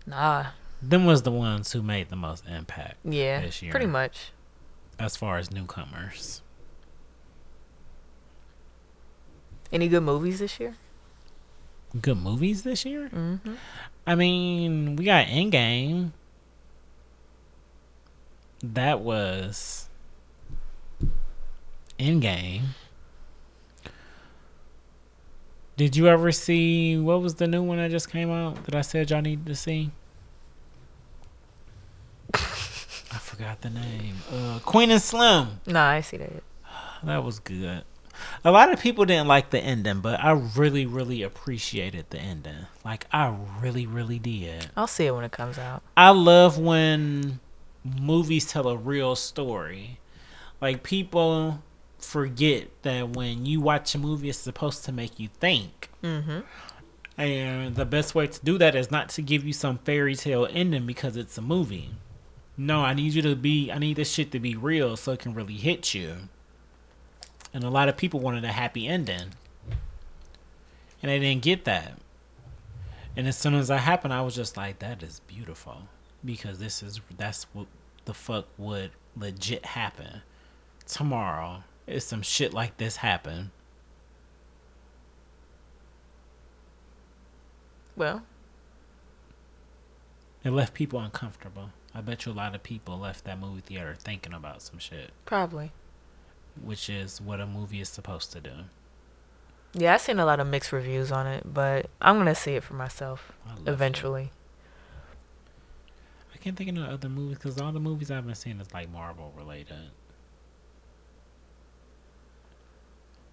[0.06, 0.48] Nah.
[0.82, 3.42] Them was the ones who made the most impact Yeah.
[3.42, 3.72] This year.
[3.72, 4.32] Pretty much.
[4.98, 6.42] as far as newcomers.
[9.72, 10.76] Any good movies this year?
[12.02, 13.10] Good movies this year.
[13.14, 13.54] Mm-hmm.
[14.08, 16.12] I mean, we got Endgame.
[18.64, 19.90] that was
[22.00, 22.62] Endgame.
[25.78, 28.82] Did you ever see what was the new one that just came out that I
[28.82, 29.92] said y'all need to see?
[32.34, 34.16] I forgot the name.
[34.30, 35.62] Uh, Queen and Slim.
[35.66, 36.44] Nah, I see that.
[37.04, 37.84] That was good.
[38.44, 42.66] A lot of people didn't like the ending, but I really, really appreciated the ending.
[42.84, 44.72] Like I really, really did.
[44.76, 45.84] I'll see it when it comes out.
[45.96, 47.40] I love when
[47.86, 50.00] movies tell a real story.
[50.60, 51.64] Like people
[51.98, 55.90] forget that when you watch a movie, it's supposed to make you think.
[56.04, 56.40] Mm-hmm.
[57.18, 60.46] And the best way to do that is not to give you some fairy tale
[60.52, 61.92] ending because it's a movie.
[62.62, 65.20] No, I need you to be, I need this shit to be real so it
[65.20, 66.18] can really hit you.
[67.54, 69.30] And a lot of people wanted a happy ending.
[71.02, 71.94] And they didn't get that.
[73.16, 75.84] And as soon as that happened, I was just like, that is beautiful.
[76.24, 77.68] Because this is, that's what
[78.04, 80.24] the fuck would legit happen.
[80.86, 83.52] Tomorrow, if some shit like this happen.
[87.96, 88.24] Well,
[90.44, 91.70] It left people uncomfortable.
[91.94, 95.12] I bet you a lot of people left that movie theater thinking about some shit,
[95.26, 95.72] probably.
[96.62, 98.52] which is what a movie is supposed to do.
[99.74, 102.64] Yeah, I've seen a lot of mixed reviews on it, but I'm gonna see it
[102.64, 103.72] for myself I love it.
[103.72, 104.32] eventually.
[106.34, 108.74] I can't think of no other movies because all the movies I've been seeing is
[108.74, 109.92] like Marvel related.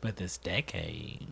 [0.00, 1.26] But this decade,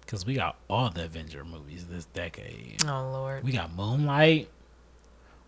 [0.00, 2.84] because we got all the Avenger movies this decade.
[2.86, 3.44] Oh Lord.
[3.44, 4.48] We got Moonlight,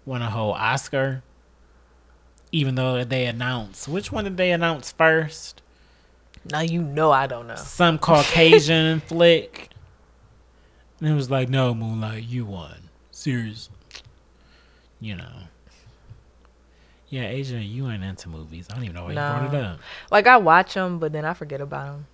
[0.08, 1.22] won a whole Oscar.
[2.50, 5.60] Even though they announced, which one did they announce first?
[6.50, 7.56] Now you know I don't know.
[7.56, 9.68] Some Caucasian flick.
[11.00, 12.88] And it was like, no, Moonlight, you won.
[13.10, 13.74] Seriously.
[14.98, 15.32] You know.
[17.10, 18.66] Yeah, Asia, you ain't into movies.
[18.70, 19.60] I don't even know why you brought it No.
[19.60, 19.78] up.
[20.10, 22.06] Like I watch them, but then I forget about them.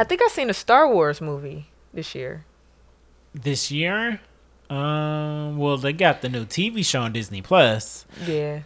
[0.00, 2.46] I think I seen a Star Wars movie this year.
[3.34, 4.18] This year,
[4.70, 8.06] um, well, they got the new TV show on Disney Plus.
[8.26, 8.60] Yeah,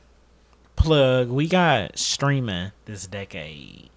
[0.76, 3.90] Plug, we got streaming this decade.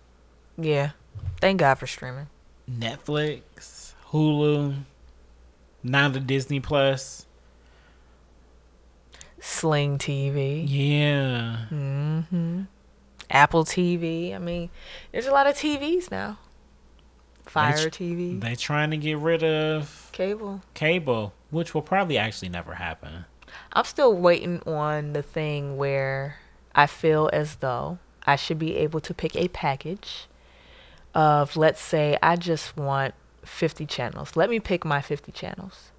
[0.58, 0.92] yeah.
[1.40, 2.26] Thank God for streaming.
[2.68, 4.74] Netflix, Hulu,
[5.84, 7.28] now the Disney Plus.
[9.40, 10.66] Sling TV.
[10.68, 11.66] Yeah.
[11.72, 12.62] Mm-hmm.
[13.30, 14.34] Apple TV.
[14.34, 14.72] I mean,
[15.12, 16.40] there's a lot of TVs now.
[17.50, 20.62] Fire TV, They're trying to get rid of cable.
[20.74, 23.26] cable, which will probably actually never happen.
[23.74, 26.38] I'm still waiting on the thing where
[26.76, 30.28] I feel as though I should be able to pick a package
[31.16, 34.36] of, let's say, I just want 50 channels.
[34.36, 35.92] Let me pick my 50 channels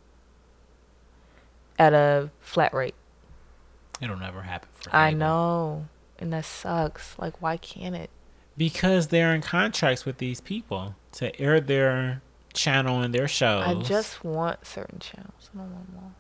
[1.79, 2.95] at a flat rate.
[4.01, 5.87] It'll never happen for I know.
[6.19, 7.19] And that sucks.
[7.19, 8.11] Like, why can't it?
[8.59, 12.21] Because they're in contracts with these people to air their
[12.53, 13.65] channel and their shows.
[13.67, 15.51] I just want certain channels.
[15.55, 16.13] I don't want more.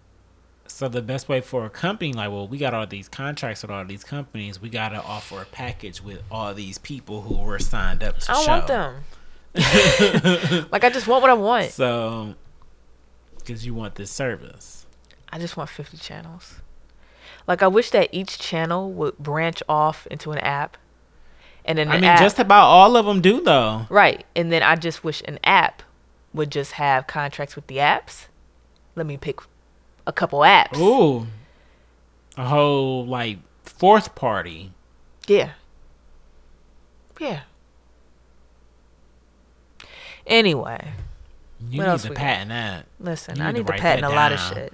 [0.66, 3.70] so the best way for a company like, well, we got all these contracts with
[3.70, 4.62] all these companies.
[4.62, 8.24] We got to offer a package with all these people who were signed up to
[8.24, 8.32] show.
[8.32, 8.48] I show.
[8.48, 9.04] want them.
[10.70, 11.70] like, I just want what I want.
[11.72, 12.34] So,
[13.38, 14.86] because you want this service.
[15.30, 16.60] I just want 50 channels.
[17.48, 20.76] Like I wish that each channel would branch off into an app.
[21.68, 23.86] And then I mean, app, just about all of them do though.
[23.90, 24.24] right.
[24.34, 25.82] And then I just wish an app
[26.34, 28.26] would just have contracts with the apps.
[28.96, 29.38] Let me pick
[30.06, 30.76] a couple apps.
[30.78, 31.26] Ooh,
[32.36, 34.72] a whole like fourth party.
[35.26, 35.50] Yeah.
[37.20, 37.40] Yeah.
[40.26, 40.92] Anyway,
[41.70, 42.20] You What need else to we got?
[42.22, 42.86] patent that.
[43.00, 44.72] listen, You I need to need to write patent a lot of shit.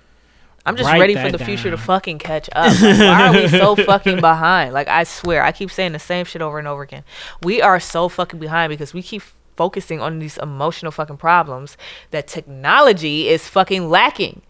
[0.66, 2.80] I'm just Write ready for the future to fucking catch up.
[2.80, 4.72] Like, why are we so fucking behind?
[4.72, 7.04] Like I swear, I keep saying the same shit over and over again.
[7.42, 9.22] We are so fucking behind because we keep
[9.56, 11.76] focusing on these emotional fucking problems
[12.12, 14.42] that technology is fucking lacking.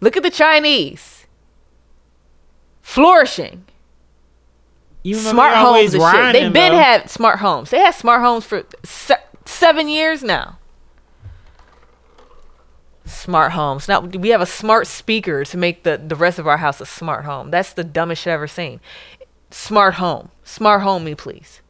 [0.00, 1.26] Look at the Chinese.
[2.82, 3.64] Flourishing.
[5.02, 6.32] Even smart homes and shit.
[6.32, 6.78] They've been though.
[6.78, 7.70] had smart homes.
[7.70, 10.58] They had smart homes for se- seven years now.
[13.04, 13.86] Smart homes.
[13.86, 16.86] Now we have a smart speaker to make the the rest of our house a
[16.86, 17.50] smart home.
[17.50, 18.80] That's the dumbest shit I've ever seen.
[19.50, 20.30] Smart home.
[20.42, 21.60] Smart home me, please.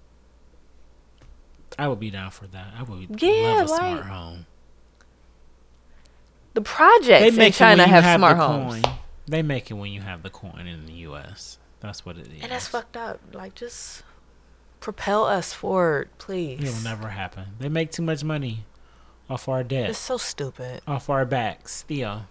[1.79, 2.69] I would be down for that.
[2.79, 4.47] I would Yeah, love a smart home.
[6.55, 8.85] The projects in it when China have, have smart the homes.
[8.85, 8.95] Coin.
[9.27, 11.59] They make it when you have the coin in the U.S.
[11.81, 12.43] That's what it is.
[12.43, 13.19] And that's fucked up.
[13.33, 14.05] Like just
[14.79, 16.63] propel us forward, please.
[16.63, 17.47] It'll never happen.
[17.59, 18.65] They make too much money
[19.31, 19.91] off our debt.
[19.91, 20.81] It's so stupid.
[20.87, 21.69] off our back.
[21.69, 22.27] Still,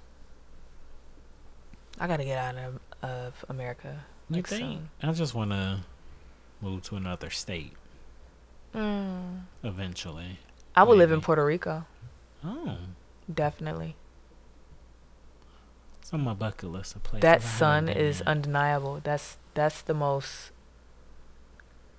[1.99, 4.01] I gotta get out of, of America.
[4.29, 4.61] you like, think?
[4.61, 4.89] soon.
[5.01, 5.79] I just want to
[6.61, 7.73] move to another state
[8.75, 9.41] Mm.
[9.63, 10.39] eventually.
[10.75, 11.85] I would live in Puerto Rico.
[12.43, 12.77] Oh,
[13.31, 13.95] Definitely.
[16.01, 17.21] it's on my bucket list of places.
[17.21, 18.99] that sun is undeniable.
[19.03, 20.51] That's that's the most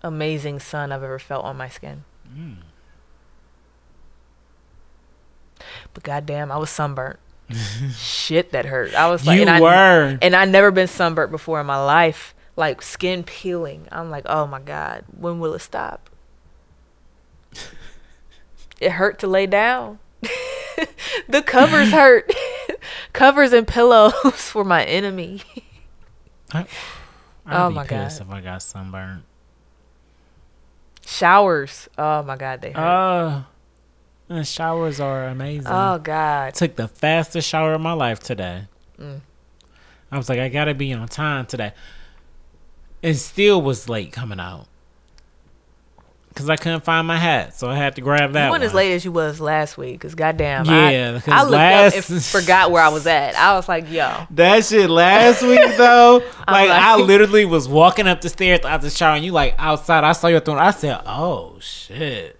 [0.03, 2.03] amazing sun I've ever felt on my skin.
[2.37, 2.57] Mm.
[5.92, 7.18] But goddamn, I was sunburnt.
[7.96, 8.94] Shit, that hurt.
[8.94, 10.18] I was like, you and I, were.
[10.22, 12.35] and I never been sunburnt before in my life.
[12.57, 13.87] Like skin peeling.
[13.92, 16.09] I'm like, oh my god, when will it stop?
[18.81, 19.98] it hurt to lay down.
[21.29, 22.33] the covers hurt.
[23.12, 25.42] covers and pillows were my enemy.
[26.53, 26.66] I'd
[27.50, 28.29] Oh be my pissed God.
[28.29, 29.22] if I got sunburned.
[31.07, 31.88] Showers.
[31.98, 32.79] Oh my god, they hurt.
[32.81, 33.42] Uh,
[34.37, 35.66] the showers are amazing.
[35.70, 36.55] oh god.
[36.55, 38.64] took the fastest shower of my life today.
[39.01, 39.20] Mm.
[40.12, 41.73] I was like, I gotta be on time today.
[43.03, 44.66] And still was late coming out.
[46.35, 48.61] Cause I couldn't find my hat, so I had to grab that you one.
[48.61, 51.97] weren't as late as you was last week, cause goddamn, Yeah, I, I looked last-
[51.97, 53.37] up and forgot where I was at.
[53.37, 56.14] I was like, yo, That shit last week though,
[56.49, 59.55] like, like- I literally was walking up the stairs out the shower, and you like
[59.59, 60.03] outside.
[60.03, 60.55] I saw you through.
[60.55, 62.37] I said, "Oh shit."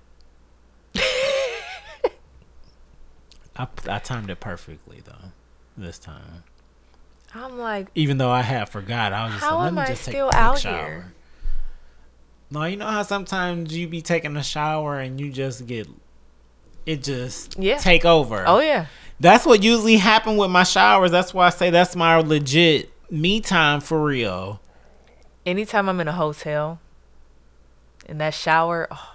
[3.57, 5.31] I, I timed it perfectly though,
[5.77, 6.43] this time.
[7.35, 9.81] I'm like, Even though I had forgot, I was just How like, let am me
[9.83, 10.77] I just take still a out shower.
[10.87, 11.13] here?
[12.51, 15.89] No, you know how sometimes you be taking a shower and you just get
[16.87, 17.79] it just Yeah.
[17.79, 18.45] take over.
[18.47, 18.87] oh yeah,
[19.19, 21.11] That's what usually happen with my showers.
[21.11, 24.61] That's why I say that's my legit me time for real.
[25.47, 26.79] anytime I'm in a hotel,
[28.07, 29.14] in that shower, oh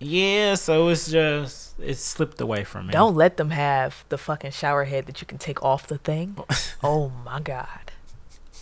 [0.00, 2.92] Yeah, so it's just it slipped away from me.
[2.92, 6.36] don't let them have the fucking shower head that you can take off the thing.
[6.38, 6.46] oh,
[6.82, 7.92] oh my god,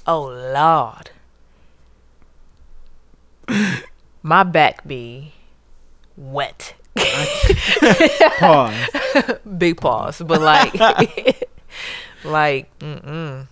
[0.07, 1.11] oh lord,
[4.22, 5.33] my back be
[6.16, 6.75] wet.
[8.38, 8.88] pause.
[9.59, 10.75] Big pause, but like,
[12.25, 13.46] like, mm-mm.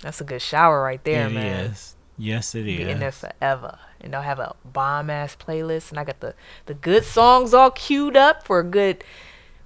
[0.00, 1.66] That's a good shower right there, It man.
[1.70, 1.94] is.
[2.18, 3.78] Yes, it Be in there forever.
[4.02, 6.34] And I'll have a bomb ass playlist, and I got the
[6.66, 9.04] the good songs all queued up for a good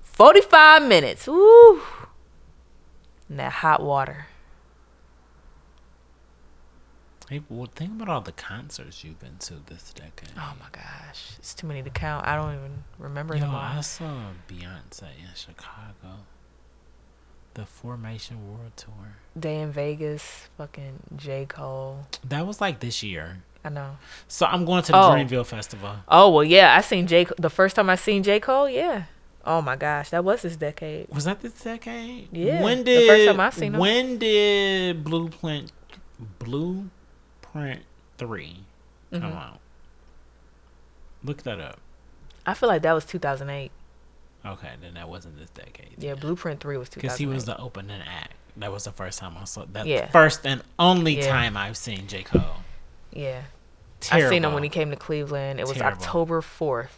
[0.03, 1.27] forty five minutes.
[1.27, 1.81] Woo!
[3.29, 4.27] And that hot water.
[7.29, 10.31] Hey, well, think about all the concerts you've been to this decade.
[10.37, 12.25] Oh my gosh, it's too many to count.
[12.25, 13.61] I don't even remember Yo, them all.
[13.61, 16.21] I saw Beyonce in Chicago.
[17.55, 19.17] The Formation World Tour.
[19.37, 22.07] Day N Vegas, fucking J Cole.
[22.23, 23.43] That was like this year.
[23.67, 23.97] I know.
[24.29, 25.11] So I'm going to the Oh.
[25.11, 25.91] Dreamville Festival.
[26.09, 26.77] Oh well, yeah.
[26.77, 27.27] I seen J.
[27.37, 29.05] The first time I seen J Cole, yeah.
[29.45, 31.09] Oh my gosh, that was this decade.
[31.09, 32.29] Was that this decade?
[32.33, 33.81] Yeah, When the did first time I seen him.
[33.81, 35.73] when did Blueprint
[36.39, 37.83] Blueprint
[38.19, 38.65] 3
[39.13, 39.37] come Mhm.
[39.37, 39.59] out?
[41.25, 41.79] Look that up.
[42.47, 43.73] I feel like that was 2008.
[44.45, 45.95] Okay, then that wasn't this decade.
[45.99, 47.03] Yeah, Blueprint 3 was 2008.
[47.03, 48.33] Because he was the opening act.
[48.57, 49.87] That was the first time I saw that.
[49.87, 50.07] Yeah.
[50.11, 51.29] First and only Yeah.
[51.31, 52.63] time I've seen J Cole.
[53.13, 53.43] Yeah.
[54.01, 54.27] Terrible.
[54.27, 55.61] I seen him when he came to Cleveland.
[55.61, 56.03] It was Terrible.
[56.03, 56.89] October 4th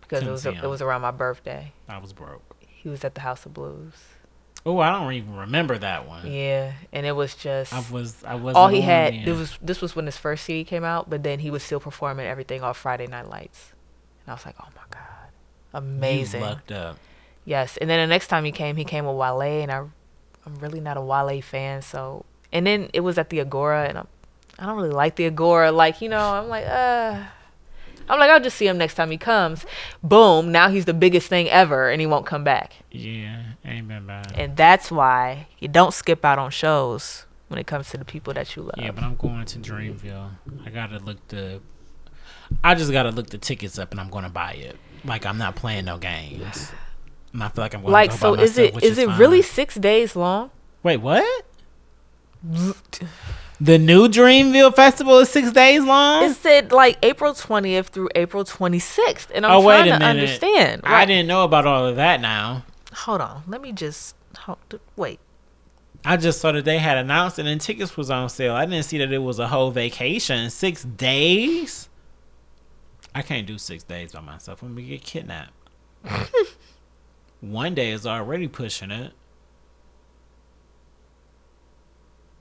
[0.00, 1.72] because it Couldn't was see it was around my birthday.
[1.88, 2.42] I was broke.
[2.60, 3.94] He was at the House of Blues.
[4.66, 6.30] Oh, I don't even remember that one.
[6.30, 8.24] Yeah, and it was just I was.
[8.24, 8.56] I was.
[8.56, 9.14] all he had.
[9.14, 11.80] It was this was when his first CD came out, but then he was still
[11.80, 13.72] performing everything off Friday Night Lights,
[14.24, 15.30] and I was like, oh my god,
[15.74, 16.40] amazing.
[16.40, 16.98] You lucked up.
[17.44, 19.78] Yes, and then the next time he came, he came with Wale, and I,
[20.46, 22.24] I'm really not a Wale fan, so.
[22.50, 24.08] And then it was at the Agora, and I'm,
[24.58, 25.72] I don't really like the Agora.
[25.72, 27.22] Like you know, I'm like, uh,
[28.08, 29.66] I'm like, I'll just see him next time he comes.
[30.02, 30.52] Boom!
[30.52, 32.74] Now he's the biggest thing ever, and he won't come back.
[32.90, 34.32] Yeah, ain't been bad.
[34.36, 38.32] And that's why you don't skip out on shows when it comes to the people
[38.34, 38.74] that you love.
[38.78, 40.30] Yeah, but I'm going to Dreamville.
[40.64, 41.60] I gotta look the.
[42.62, 44.76] I just gotta look the tickets up, and I'm gonna buy it.
[45.04, 46.72] Like I'm not playing no games.
[47.32, 48.98] And I feel like I'm going like, to go so is myself, it which is
[48.98, 50.50] it really six days long?
[50.84, 51.44] Wait, what?
[53.64, 56.24] The new Dreamville Festival is six days long.
[56.24, 60.04] It said like April 20th through April 26th, and I'm oh trying to minute!
[60.04, 60.82] understand.
[60.84, 62.20] I didn't know about all of that.
[62.20, 64.58] Now Hold on, let me just hold,
[64.96, 65.18] wait.
[66.04, 68.52] I just saw that they had announced it and tickets was on sale.
[68.52, 70.50] I didn't see that it was a whole vacation.
[70.50, 71.88] Six days.
[73.14, 74.60] I can't do six days by myself.
[74.60, 75.54] I'm gonna get kidnapped.
[77.40, 79.14] One day is already pushing it.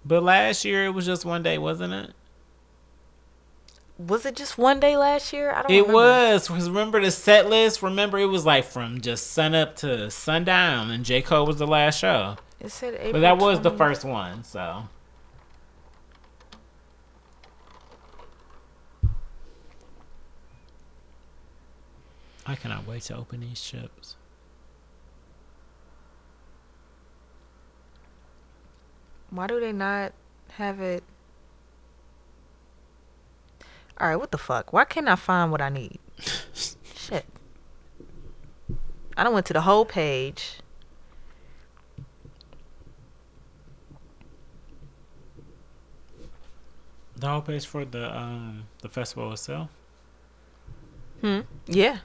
[0.06, 2.12] But last year it was just one day, wasn't it?
[3.98, 5.52] Was it just one day last year?
[5.52, 5.72] I don't.
[5.72, 5.94] It remember.
[5.94, 6.48] was.
[6.48, 7.82] 'cause remember the set list?
[7.82, 11.68] Remember it was like from just sun up to sundown, and J Cole was the
[11.68, 12.38] last show.
[12.60, 13.14] It said April.
[13.14, 14.88] But that was the first one, so.
[22.46, 24.16] I cannot wait to open these chips.
[29.34, 30.14] Why do they not
[30.58, 31.04] have it?
[34.00, 34.72] All right, what the fuck?
[34.72, 35.98] Why can't I find what I need?
[36.54, 37.26] Shit.
[39.18, 40.60] I don't went to the whole page.
[47.16, 49.70] The whole page for the um the festival itself.
[51.22, 51.40] Hmm.
[51.66, 52.00] Yeah.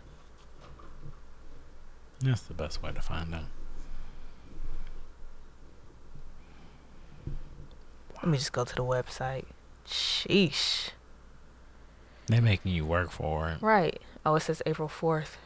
[2.20, 3.57] That's the best way to find out.
[8.22, 9.44] Let me just go to the website.
[9.86, 10.90] Sheesh.
[12.26, 13.62] They're making you work for it.
[13.62, 14.00] Right.
[14.26, 15.36] Oh, it says April 4th.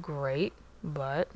[0.00, 1.28] Great, but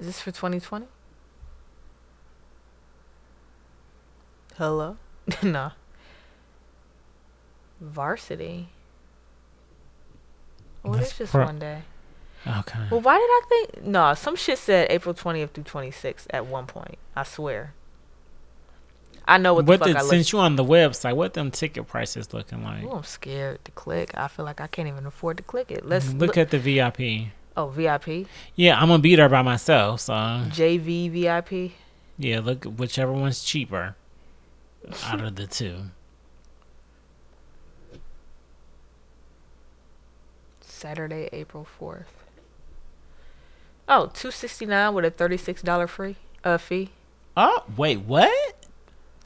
[0.00, 0.86] Is this for 2020?
[4.56, 4.96] Hello?
[5.42, 5.72] nah.
[7.80, 8.68] Varsity.
[10.82, 11.82] Well, That's it's just pro- one day.
[12.46, 12.78] Okay.
[12.90, 13.84] Well, why did I think?
[13.86, 16.96] No, some shit said April 20th through 26th at one point.
[17.16, 17.74] I swear.
[19.26, 21.50] I know what the what fuck I looked since you on the website, what them
[21.50, 22.84] ticket prices looking like?
[22.90, 24.12] I'm scared to click.
[24.16, 25.84] I feel like I can't even afford to click it.
[25.86, 26.38] Let's look look.
[26.38, 27.28] at the VIP.
[27.54, 31.72] oh, VIP, Yeah, I'm gonna be there by myself, so JV, VIP.
[32.16, 33.96] yeah, look whichever one's cheaper
[35.04, 35.76] out of the two.
[40.60, 42.04] Saturday, April 4th.
[43.88, 46.90] Oh, 269 with a $36 free uh fee.
[47.36, 48.66] Oh, wait, what?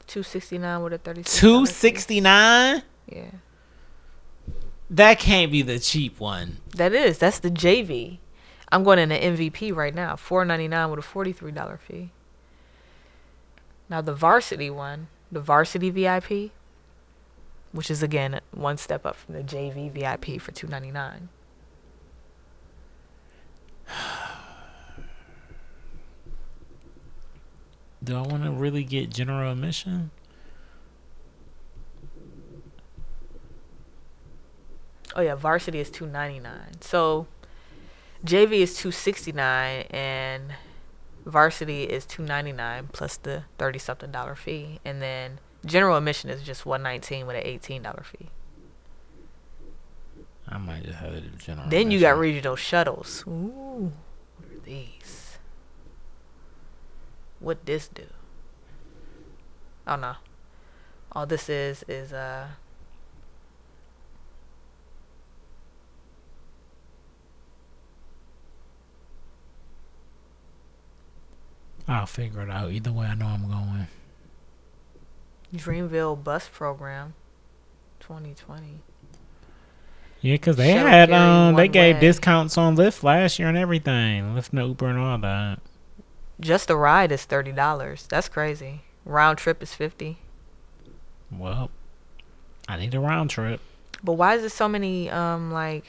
[0.07, 2.83] 269 with a 36 Two sixty nine?
[3.07, 3.31] Yeah.
[4.89, 6.57] That can't be the cheap one.
[6.75, 7.17] That is.
[7.17, 8.19] That's the JV.
[8.71, 10.15] I'm going in the MVP right now.
[10.15, 12.11] 499 with a $43 fee.
[13.89, 16.51] Now the varsity one, the varsity VIP,
[17.71, 21.29] which is again one step up from the JV VIP for 299.
[28.03, 30.11] Do I want to really get general admission?
[35.15, 36.81] Oh yeah, varsity is 299.
[36.81, 37.27] So
[38.25, 40.53] JV is 269 and
[41.25, 46.65] varsity is 299 plus the 30 something dollar fee and then general admission is just
[46.65, 48.29] 119 with an $18 fee.
[50.47, 51.69] I might just have do general.
[51.69, 53.23] Then you got regional shuttles.
[53.27, 53.93] Ooh,
[54.35, 55.22] what are these?
[57.43, 58.05] What this do?
[59.85, 60.15] Oh no.
[61.11, 62.47] All this is is uh
[71.85, 72.71] I'll figure it out.
[72.71, 73.87] Either way, I know I'm going.
[75.53, 77.13] Dreamville bus program
[77.99, 78.79] 2020.
[80.21, 82.01] Yeah, because they Shell had um they gave way.
[82.01, 85.59] discounts on Lyft last year and everything, Lyft and Uber and all that.
[86.39, 88.07] Just the ride is thirty dollars.
[88.09, 88.81] That's crazy.
[89.05, 90.19] Round trip is fifty.
[91.31, 91.69] Well,
[92.67, 93.61] I need a round trip.
[94.03, 95.85] But why is there so many um like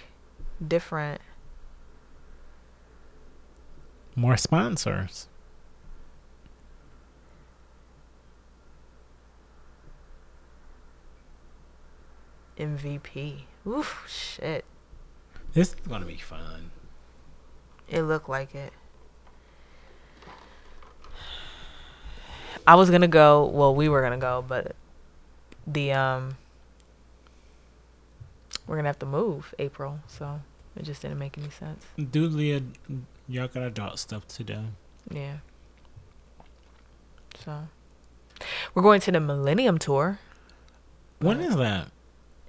[0.66, 1.20] different?
[4.16, 5.28] More sponsors.
[12.58, 13.42] MVP.
[13.66, 14.64] Oof, shit.
[15.52, 16.70] This is gonna be fun.
[17.88, 18.72] It looked like it.
[22.66, 23.46] I was gonna go.
[23.46, 24.74] Well, we were gonna go, but
[25.66, 26.36] the um,
[28.66, 30.40] we're gonna have to move April, so
[30.76, 31.84] it just didn't make any sense.
[32.10, 32.62] Do Leah,
[33.28, 34.58] y'all got adult stuff to do.
[35.10, 35.38] Yeah.
[37.44, 37.68] So
[38.74, 40.18] we're going to the Millennium Tour,
[41.18, 41.88] When is that?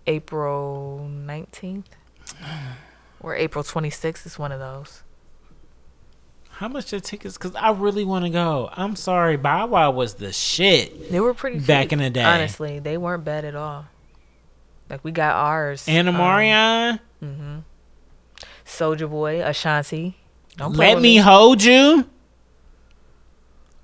[0.08, 1.90] April nineteenth
[3.20, 4.26] or April twenty sixth.
[4.26, 5.02] Is one of those.
[6.60, 7.38] How much the tickets?
[7.38, 8.70] Cause I really want to go.
[8.72, 11.12] I'm sorry, Bow Wow was the shit.
[11.12, 12.24] They were pretty Back cheap, in the day.
[12.24, 13.88] Honestly, they weren't bad at all.
[14.90, 15.86] Like we got ours.
[15.86, 17.58] Anna um, Mm-hmm.
[18.66, 20.16] Soulja Boy, Ashanti.
[20.56, 22.10] Don't play let with me hold you.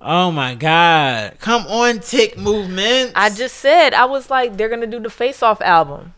[0.00, 1.36] Oh my God!
[1.40, 3.12] Come on, Tick Movement.
[3.14, 6.14] I just said I was like they're gonna do the Face Off album.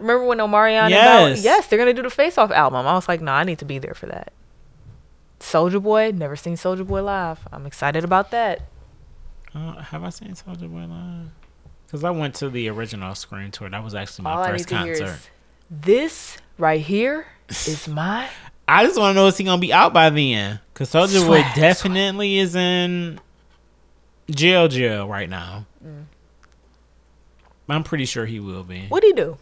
[0.00, 0.90] Remember when Omarion?
[0.90, 1.44] Yes.
[1.44, 2.86] yes, they're gonna do the Face Off album.
[2.86, 4.32] I was like, no, I need to be there for that.
[5.38, 7.46] Soulja Boy, never seen Soulja Boy live.
[7.52, 8.62] I'm excited about that.
[9.54, 11.30] Uh, have I seen Soulja Boy live?
[11.86, 13.68] Because I went to the original Scream tour.
[13.68, 15.02] That was actually my All first concert.
[15.02, 15.28] is
[15.70, 18.28] this right here is my
[18.68, 20.60] I just want to know is he gonna be out by then?
[20.72, 23.20] Because Soulja Boy definitely is in
[24.30, 25.66] jail, jail right now.
[25.84, 26.04] Mm.
[27.68, 28.86] I'm pretty sure he will be.
[28.88, 29.38] What'd he do?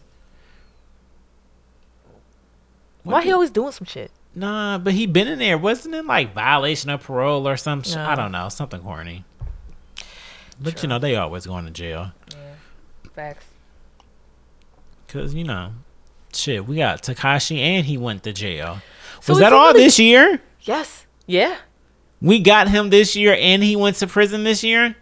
[2.98, 4.11] What Why he always doing some shit?
[4.35, 5.57] Nah, but he been in there.
[5.57, 8.05] Wasn't it like violation of parole or some sh- No.
[8.05, 9.25] I don't know, something horny.
[10.61, 10.83] But Sure.
[10.83, 12.11] you know, they always going to jail.
[12.31, 12.37] Yeah.
[13.15, 13.45] Facts.
[15.07, 15.71] Cause you know,
[16.33, 18.81] shit, we got Tekashi and he went to jail.
[19.21, 20.39] So Was that all this year?
[20.61, 21.05] Yes.
[21.25, 21.55] Yeah.
[22.21, 24.95] We got him this year and he went to prison this year?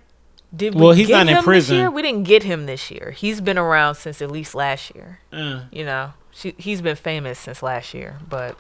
[0.55, 1.76] Did Well, he's get not in him prison.
[1.76, 1.91] This year?
[1.91, 3.12] We didn't get him this year.
[3.12, 5.20] He's been around since at least last year.
[5.34, 8.56] Uh, You know, she, he's been famous since last year, but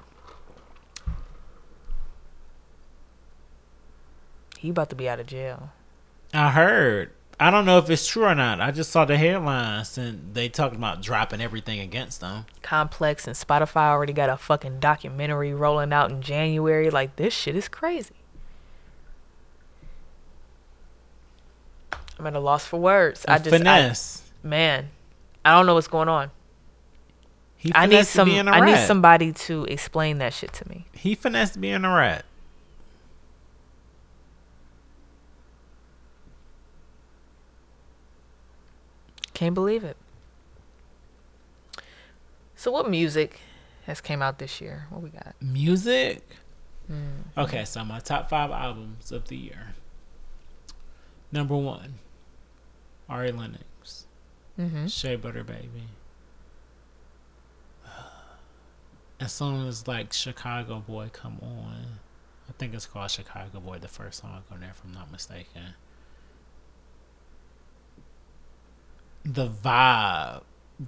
[4.57, 5.69] he about to be out of jail.
[6.33, 7.11] I heard.
[7.39, 8.59] I don't know if it's true or not.
[8.59, 12.47] I just saw the headlines and they talking about dropping everything against them.
[12.63, 16.89] Complex and Spotify already got a fucking documentary rolling out in January.
[16.89, 18.15] Like this shit is crazy.
[22.17, 23.23] I'm at a loss for words.
[23.27, 23.95] I just, I,
[24.41, 24.89] man,
[25.45, 26.31] I don't know what's going on.
[27.67, 28.29] He I need some.
[28.29, 30.85] I need somebody to explain that shit to me.
[30.93, 32.25] He finessed being a rat.
[39.33, 39.97] Can't believe it.
[42.55, 43.39] So, what music
[43.85, 44.87] has came out this year?
[44.89, 45.35] What we got?
[45.41, 46.23] Music.
[46.87, 47.21] Hmm.
[47.37, 49.73] Okay, so my top five albums of the year.
[51.31, 51.95] Number one,
[53.09, 54.05] Ari Lennox,
[54.57, 54.87] Mm-hmm.
[54.87, 55.83] Shea Butter Baby.
[59.19, 61.99] As soon as like Chicago Boy come on,
[62.47, 65.73] I think it's called Chicago Boy, the first song on there, if I'm not mistaken.
[69.25, 70.43] The vibe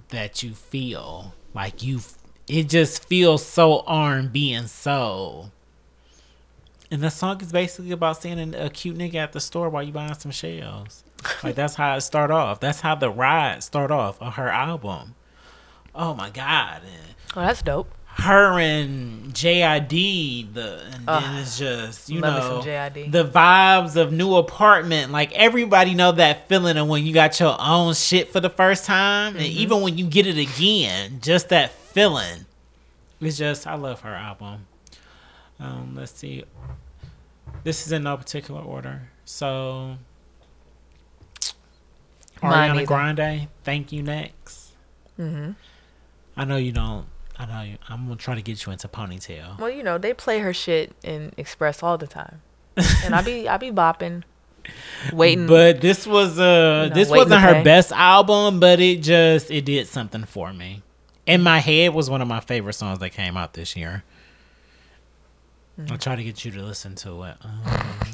[0.08, 2.00] that you feel, like you,
[2.46, 5.50] it just feels so R&B and soul.
[6.90, 9.92] And the song is basically about seeing a, cute nigga at the store while you
[9.92, 11.04] buying some shells.
[11.44, 12.58] Like that's how it start off.
[12.60, 15.14] That's how the ride start off on her album.
[15.94, 16.82] Oh my god.
[16.82, 17.92] And Oh, that's dope.
[18.16, 25.12] Her and JID the and then it's just you know the vibes of new apartment.
[25.12, 28.84] Like everybody know that feeling of when you got your own shit for the first
[28.84, 29.58] time and Mm-hmm.
[29.58, 32.46] even when you get it again, just that feeling.
[33.20, 34.66] It's just I love her album.
[35.58, 36.44] Um, let's see.
[37.64, 39.08] This is in no particular order.
[39.24, 39.96] So
[42.42, 42.86] Mine Ariana either.
[42.86, 44.72] Grande, thank you next.
[45.18, 45.52] Mm-hmm.
[46.36, 47.06] I know you don't.
[47.40, 47.76] I know.
[47.88, 49.58] I'm gonna try to get you into ponytail.
[49.58, 52.42] Well, you know they play her shit in Express all the time,
[52.76, 54.24] and I be I be bopping,
[55.12, 55.46] waiting.
[55.46, 59.64] But this was uh You know, this wasn't her best album, but it just it
[59.64, 60.82] did something for me.
[61.24, 64.04] In my head was one of my favorite songs that came out this year.
[65.80, 65.92] Mm-hmm.
[65.92, 67.36] I'll try to get you to listen to it.
[67.42, 67.62] Um,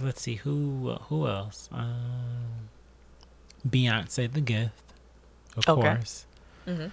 [0.02, 1.68] let's see who who else.
[1.72, 2.68] Um,
[3.68, 4.72] Beyonce, The Gift,
[5.56, 5.80] of Okay.
[5.96, 6.26] course.
[6.66, 6.92] Mhm.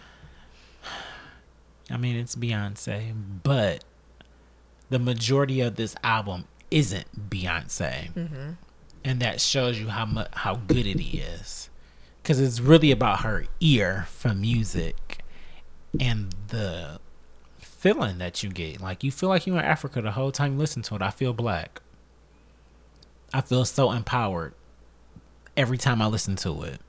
[1.94, 3.14] I mean, it's Beyonce,
[3.44, 3.84] but
[4.90, 8.50] the majority of this album isn't Beyonce, Mm-hmm.
[9.04, 11.70] and that shows you how much how good it is,
[12.22, 15.20] because it's really about her ear for music
[16.00, 17.00] and the
[17.58, 18.82] feeling that you get.
[18.82, 21.02] Like you feel like you're in Africa the whole time you listen to it.
[21.04, 21.82] I feel black.
[23.34, 24.54] I feel so empowered
[25.56, 26.82] every time I listen to it.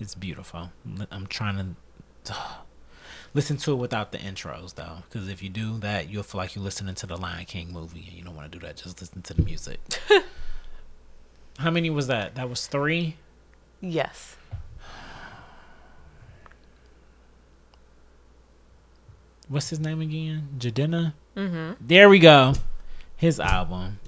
[0.00, 0.70] It's beautiful.
[1.10, 1.76] I'm trying
[2.24, 2.34] to
[3.34, 6.54] listen to it without the intros though, because if you do that, you'll feel like
[6.54, 8.76] you're listening to the Lion King movie, and you don't want to do that.
[8.76, 9.80] Just listen to the music.
[11.58, 12.34] How many was that?
[12.36, 13.16] That was three.
[13.80, 14.36] Yes.
[19.48, 20.48] What's his name again?
[20.58, 21.12] Jadena.
[21.36, 21.86] Mm-hmm.
[21.86, 22.54] There we go.
[23.16, 24.00] His album.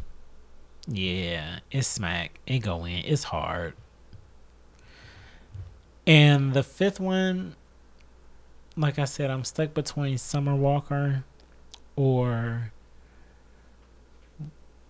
[0.89, 2.39] Yeah, it's smack.
[2.47, 3.05] It go in.
[3.05, 3.75] It's hard.
[6.07, 7.57] And the fifth one,
[8.77, 11.25] like I said, I'm stuck between Summer Walker
[11.97, 12.71] or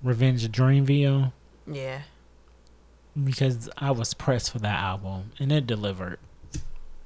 [0.02, 1.32] Revenge of Dreamville
[1.66, 2.02] Yeah.
[3.22, 6.18] because I was pressed for that album and it delivered.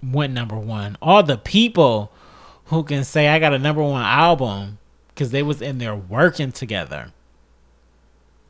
[0.03, 0.97] Went number one.
[1.03, 2.11] All the people
[2.67, 4.79] who can say I got a number one album
[5.09, 7.13] because they was in there working together.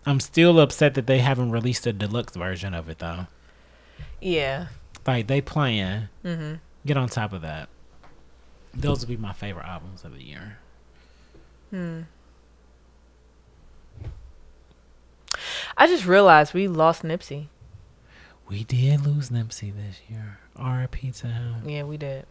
[0.07, 3.27] I'm still upset that they haven't released a deluxe version of it though.
[4.21, 4.69] Yeah.
[5.07, 6.09] Like they playing.
[6.25, 6.55] Mm-hmm.
[6.87, 7.69] Get on top of that.
[8.75, 10.59] Those would be my favorite albums of the year.
[11.71, 12.03] Hmm.
[15.77, 17.47] I just realized we lost Nipsey.
[18.49, 20.39] We did lose Nipsey this year.
[20.57, 21.13] R.I.P.
[21.13, 21.69] to him.
[21.69, 22.27] Yeah, we did.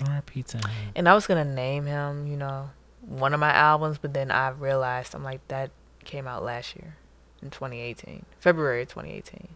[0.00, 0.42] R.I.P.
[0.42, 0.70] to him.
[0.94, 2.70] And I was gonna name him, you know,
[3.00, 5.70] one of my albums, but then I realized I'm like that
[6.04, 6.96] came out last year
[7.42, 9.48] in 2018, February 2018.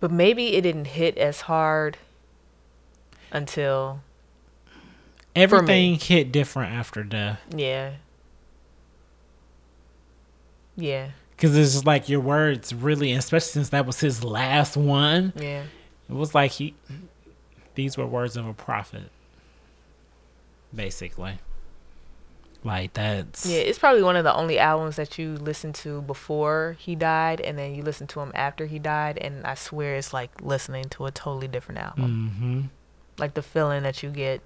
[0.00, 1.96] But maybe it didn't hit as hard
[3.32, 4.00] until
[5.36, 7.40] Everything hit different after death.
[7.54, 7.92] yeah.
[10.76, 11.10] Yeah.
[11.36, 15.64] Because it's just like your words really, especially since that was his last one, Yeah.
[16.08, 16.74] it was like he,
[17.74, 19.10] these were words of a prophet,
[20.74, 21.38] basically.
[22.64, 26.76] Like that's Yeah, it's probably one of the only albums that you listen to before
[26.78, 30.12] he died and then you listen to him after he died and I swear it's
[30.12, 32.30] like listening to a totally different album.
[32.36, 32.60] hmm
[33.20, 34.40] Like the feeling that you get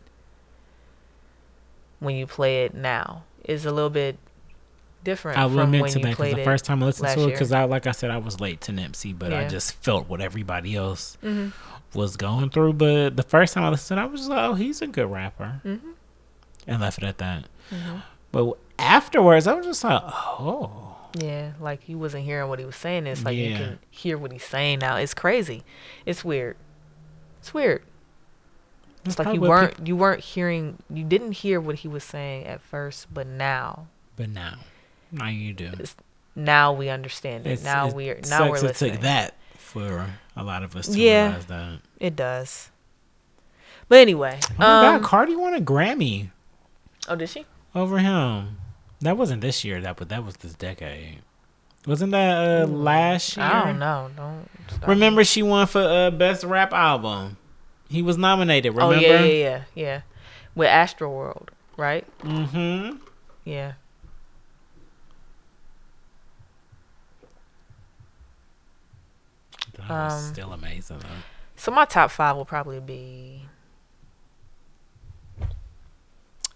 [2.01, 4.19] when you play it now is a little bit
[5.05, 7.51] different I will admit to that because the first time I listened to it, because
[7.53, 10.77] I, like I said, I was late to Nipsey, but I just felt what everybody
[10.77, 11.49] else hmm
[11.95, 12.73] was going through.
[12.75, 15.77] But the first time I listened, I was like, oh, he's a good rapper, hmm
[16.67, 17.45] and left it at that.
[17.71, 17.99] Hmm
[18.31, 22.77] But afterwards, I was just like, oh, Yeah, like he wasn't hearing what he was
[22.77, 23.07] saying.
[23.07, 24.97] It's like you can hear what he's saying now.
[24.97, 25.63] It's crazy.
[26.07, 26.57] It's weird.
[27.41, 27.83] It's weird.
[29.05, 32.47] It's like you weren't peop- you weren't hearing you didn't hear what he was saying
[32.47, 34.59] at first, but now but now,
[35.11, 35.73] now you do.
[36.37, 37.51] now we understand it.
[37.53, 38.93] It's- now it we're now we're sucks it listening.
[38.93, 40.07] took that for
[40.37, 41.25] a lot of us to Yeah.
[41.27, 41.81] realize that.
[41.99, 42.71] It does.
[43.89, 46.31] But anyway, Oh my um, God, Cardi won a Grammy
[47.09, 47.45] oh, did she?
[47.75, 48.59] Over him.
[49.01, 51.19] That wasn't this year, that but that was this decade.
[51.87, 53.45] Wasn't that uh, last year?
[53.47, 54.11] I don't know.
[54.17, 54.89] Don't start.
[54.89, 57.37] Remember, she won for uh, best rap album.
[57.89, 58.73] He was nominated.
[58.75, 58.95] Remember?
[58.95, 60.01] Oh yeah, yeah, yeah, yeah.
[60.55, 62.07] With Astroworld, right?
[62.21, 62.99] Mm-hmm.
[63.45, 63.73] Yeah.
[69.79, 71.09] That was Um, still amazing though.
[71.57, 73.47] So my top five will probably be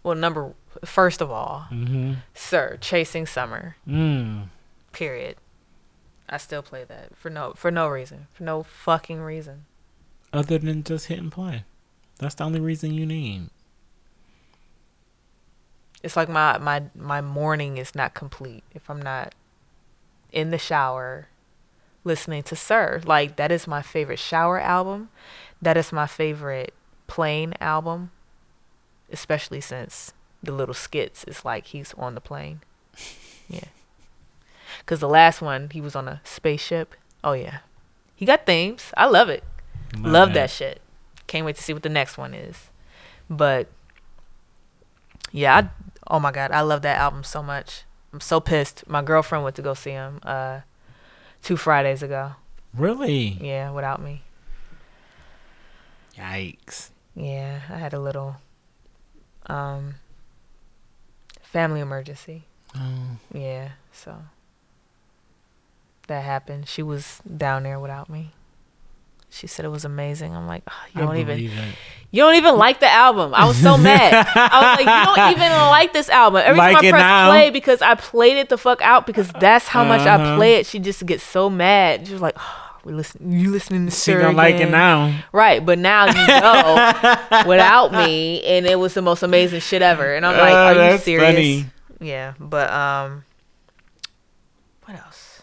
[0.07, 0.55] well, number
[0.85, 2.15] first of all, Mm-hmm.
[2.33, 3.75] Sir, Chasing Summer.
[3.89, 4.51] Mm.
[4.93, 5.37] Period.
[6.29, 9.65] I still play that for no for no reason, for no fucking reason.
[10.33, 11.65] Other than just hit and play.
[12.19, 13.51] That's the only reason you need.
[16.05, 19.35] It's like my my my morning is not complete if I'm not
[20.31, 21.29] in the shower
[22.05, 23.01] listening to Sir.
[23.05, 25.09] Like that is my favorite shower album.
[25.61, 26.75] That is my favorite
[27.09, 28.11] plane album,
[29.11, 32.61] especially since the little skits is like he's on the plane.
[33.49, 33.69] Yeah.
[34.87, 36.97] Cuz the last one he was on a spaceship.
[37.23, 37.59] Oh yeah.
[38.17, 38.91] He got themes.
[38.97, 39.45] I love it.
[39.97, 40.81] Love that shit.
[41.29, 42.71] Can't wait to see what the next one is.
[43.31, 43.69] But
[45.31, 45.69] yeah, I,
[46.09, 47.85] oh my god, I love that album so much.
[48.13, 48.83] I'm so pissed.
[48.89, 50.61] My girlfriend went to go see him uh
[51.43, 52.33] two Fridays ago.
[52.75, 53.39] Really?
[53.41, 54.23] Yeah, without me.
[56.17, 56.91] Yikes.
[57.15, 58.37] Yeah, I had a little
[59.47, 59.95] um
[61.43, 62.45] family emergency.
[62.77, 64.17] Oh, Yeah, so
[66.09, 66.69] that happened.
[66.69, 68.33] She was down there without me.
[69.31, 70.35] She said it was amazing.
[70.35, 71.39] I'm like, "Oh, you I don't even.
[72.13, 73.35] You don't even like the album.
[73.35, 74.15] I was so mad.
[74.35, 76.41] I was like, you don't even like this album.
[76.45, 77.29] Every Like time I press now?
[77.31, 80.37] play because I played it the fuck out because that's how much I Uh-huh.
[80.37, 80.67] play it.
[80.67, 82.07] She just gets so mad.
[82.07, 83.33] She was like, oh, we listen.
[83.33, 85.23] You listening to She Sir don't like it now.
[85.33, 85.65] right?
[85.65, 90.15] But now you know without me, and it was the most amazing shit ever.
[90.15, 91.27] And I'm like, Oh, are you serious?
[91.35, 91.67] funny.
[92.01, 93.25] Yeah, but um,
[94.85, 95.43] what else?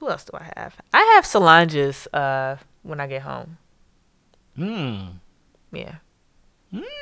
[0.00, 0.76] Who else do I have?
[0.92, 3.56] I have Solange's uh when I get home.
[4.58, 5.12] Mm.
[5.72, 5.94] Yeah,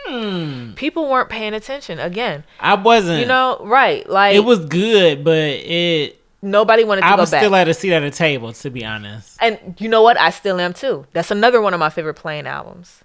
[0.09, 0.77] Mm.
[0.77, 2.45] people weren't paying attention again.
[2.61, 3.21] I wasn't.
[3.21, 4.09] You know, right?
[4.09, 6.19] Like it was good, but it.
[6.43, 7.41] Nobody wanted to I go was back.
[7.43, 9.39] still at a seat at a table, to be honest.
[9.41, 10.19] and you know what?
[10.21, 11.07] I still am too.
[11.13, 13.01] That's another one of my favorite playing albums.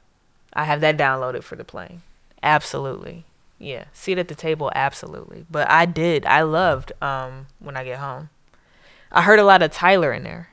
[0.54, 2.02] I have that downloaded for the playing.
[2.44, 3.26] Absolutely.
[3.60, 3.86] Yeah.
[3.94, 5.46] Seat at the table, absolutely.
[5.50, 6.26] But I did.
[6.26, 8.30] I loved um when I get home.
[9.12, 10.50] I heard a lot of Tyler in there.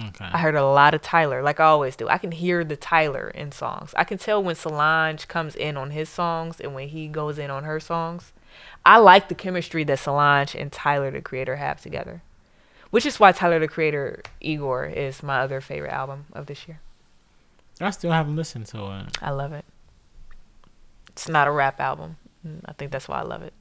[0.00, 0.24] Okay.
[0.32, 2.08] I heard a lot of Tyler, like I always do.
[2.08, 3.92] I can hear the Tyler in songs.
[3.96, 7.50] I can tell when Solange comes in on his songs and when he goes in
[7.50, 8.32] on her songs.
[8.84, 12.22] I like the chemistry that Solange and Tyler the Creator have together,
[12.90, 16.80] which is why Tyler the Creator Igor is my other favorite album of this year.
[17.80, 19.18] I still haven't listened to it.
[19.22, 19.64] I love it.
[21.10, 22.16] It's not a rap album.
[22.46, 23.52] Mm, I think that's why I love it.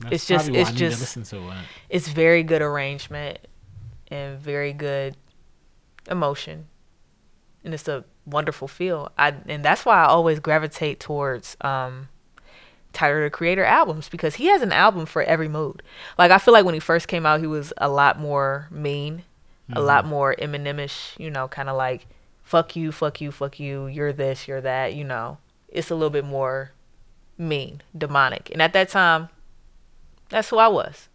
[0.00, 1.64] That's It's just- it's just- to listen to it.
[1.88, 3.38] It's very good arrangement
[4.08, 5.16] and very good
[6.10, 6.66] emotion.
[7.64, 9.10] And it's a wonderful feel.
[9.16, 12.08] I and that's why I always gravitate towards um
[12.94, 15.82] Tyler the Creator albums because he has an album for every mood.
[16.18, 19.24] Like I feel like when he first came out, he was a lot more mean,
[19.72, 20.10] a lot mm-hmm.
[20.10, 21.18] more Eminemish.
[21.18, 22.06] You know, kind of like
[22.42, 23.86] fuck you, fuck you, fuck you.
[23.86, 24.94] You're this, you're that.
[24.94, 25.38] You know,
[25.68, 26.72] it's a little bit more
[27.36, 28.50] mean, demonic.
[28.50, 29.28] And at that time,
[30.28, 31.08] that's who I was.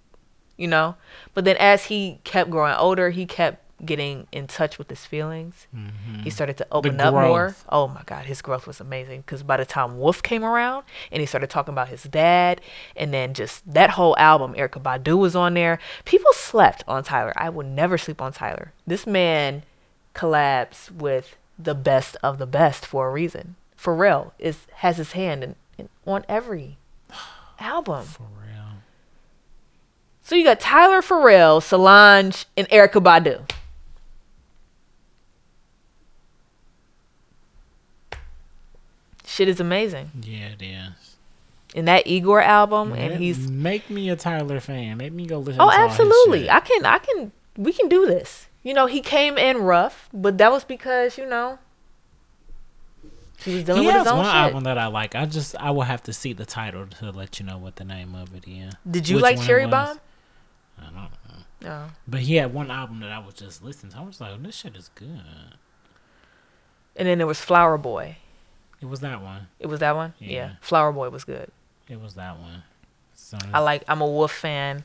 [0.57, 0.95] You know,
[1.33, 5.67] but then as he kept growing older, he kept getting in touch with his feelings.
[5.75, 6.23] Mm-hmm.
[6.23, 7.55] He started to open up more.
[7.69, 9.21] Oh my God, his growth was amazing.
[9.21, 12.61] Because by the time Wolf came around and he started talking about his dad,
[12.95, 15.79] and then just that whole album, Erykah Badu was on there.
[16.05, 17.33] People slept on Tyler.
[17.35, 18.73] I would never sleep on Tyler.
[18.85, 19.63] This man
[20.13, 23.55] collabs with the best of the best for a reason.
[23.77, 26.77] Pharrell is has his hand in, in, on every
[27.59, 28.05] album.
[28.05, 28.79] For real.
[30.21, 33.49] So you got Tyler Pharrell, Solange, and Erykah Badu.
[39.29, 40.09] Shit is amazing.
[40.23, 41.15] Yeah, it is.
[41.75, 44.97] And that Igor album, and he's make me a Tyler fan.
[44.97, 45.61] Make me go listen.
[45.61, 46.49] oh, to all his absolutely.
[46.49, 48.47] I can, I can, we can do this.
[48.63, 51.59] You know, he came in rough, but that was because you know
[53.37, 54.35] he was dealing he with has his own one shit.
[54.35, 55.13] album that I like.
[55.13, 57.85] I just I will have to see the title to let you know what the
[57.85, 58.73] name of it is.
[58.89, 59.67] Did you Which like Cherry.
[59.67, 59.99] Bomb?
[60.79, 61.09] I don't know.
[61.61, 61.85] No.
[62.07, 63.99] But he had one album that I was just listening to.
[63.99, 65.21] I was like, oh, this shit is good.
[66.95, 68.17] And then there was Flower Boy.
[68.81, 69.47] It was that one.
[69.59, 70.13] It was that one.
[70.19, 70.29] Yeah.
[70.29, 70.51] yeah.
[70.61, 71.51] Flower Boy was good.
[71.89, 72.63] It was that one.
[73.15, 73.83] So I like.
[73.87, 74.83] I'm a Wolf fan.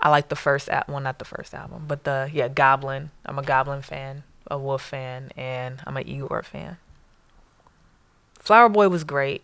[0.00, 3.10] I like the first al- well, not the first album, but the yeah Goblin.
[3.26, 6.78] I'm a Goblin fan, a Wolf fan, and I'm an Igor fan.
[8.38, 9.42] Flower Boy was great.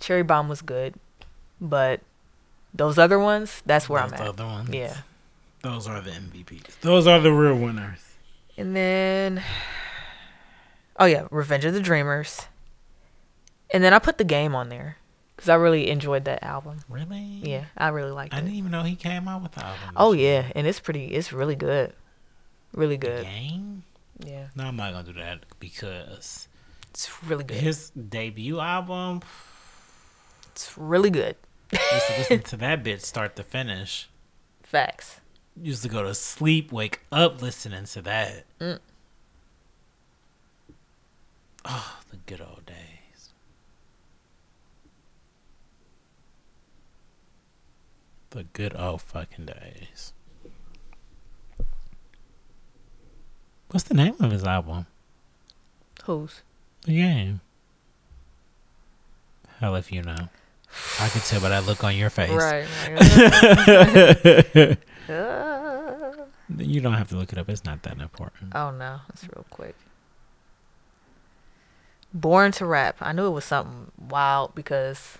[0.00, 0.94] Cherry Bomb was good,
[1.60, 2.00] but
[2.74, 4.28] those other ones, that's where those I'm at.
[4.28, 4.70] other ones.
[4.70, 4.96] Yeah.
[5.62, 6.80] Those are the MVPs.
[6.80, 8.00] Those are the real winners.
[8.56, 9.42] And then,
[10.98, 12.46] oh yeah, Revenge of the Dreamers.
[13.72, 14.98] And then I put the game on there
[15.34, 16.80] because I really enjoyed that album.
[16.88, 17.40] Really?
[17.42, 18.40] Yeah, I really liked I it.
[18.40, 19.94] I didn't even know he came out with the album.
[19.96, 21.06] Oh yeah, and it's pretty.
[21.06, 21.94] It's really good.
[22.74, 23.24] Really The good.
[23.24, 23.82] game?
[24.24, 26.46] Yeah, No, I'm not gonna do that because
[26.90, 27.56] it's really good.
[27.56, 29.20] his debut album.
[30.52, 31.36] It's really good.
[31.72, 34.08] Used to listen to that bitch start to finish.
[34.62, 35.20] Facts.
[35.60, 38.44] Used to go to sleep, wake up listening to that.
[38.60, 38.78] Mm.
[41.64, 42.76] Oh, the good old days.
[48.32, 50.12] The good old fucking days.
[53.70, 54.86] What's the name of his album?
[56.04, 56.40] Who's?
[56.86, 57.40] The game.
[59.60, 60.28] Hell if you know.
[60.98, 62.30] I can tell by that look on your face.
[62.30, 62.66] Right.
[66.58, 67.48] You don't have to look it up.
[67.48, 68.52] It's not that important.
[68.54, 69.74] oh no, it's real quick.
[72.12, 72.96] Born to Rap.
[73.00, 75.16] I knew it was something wild because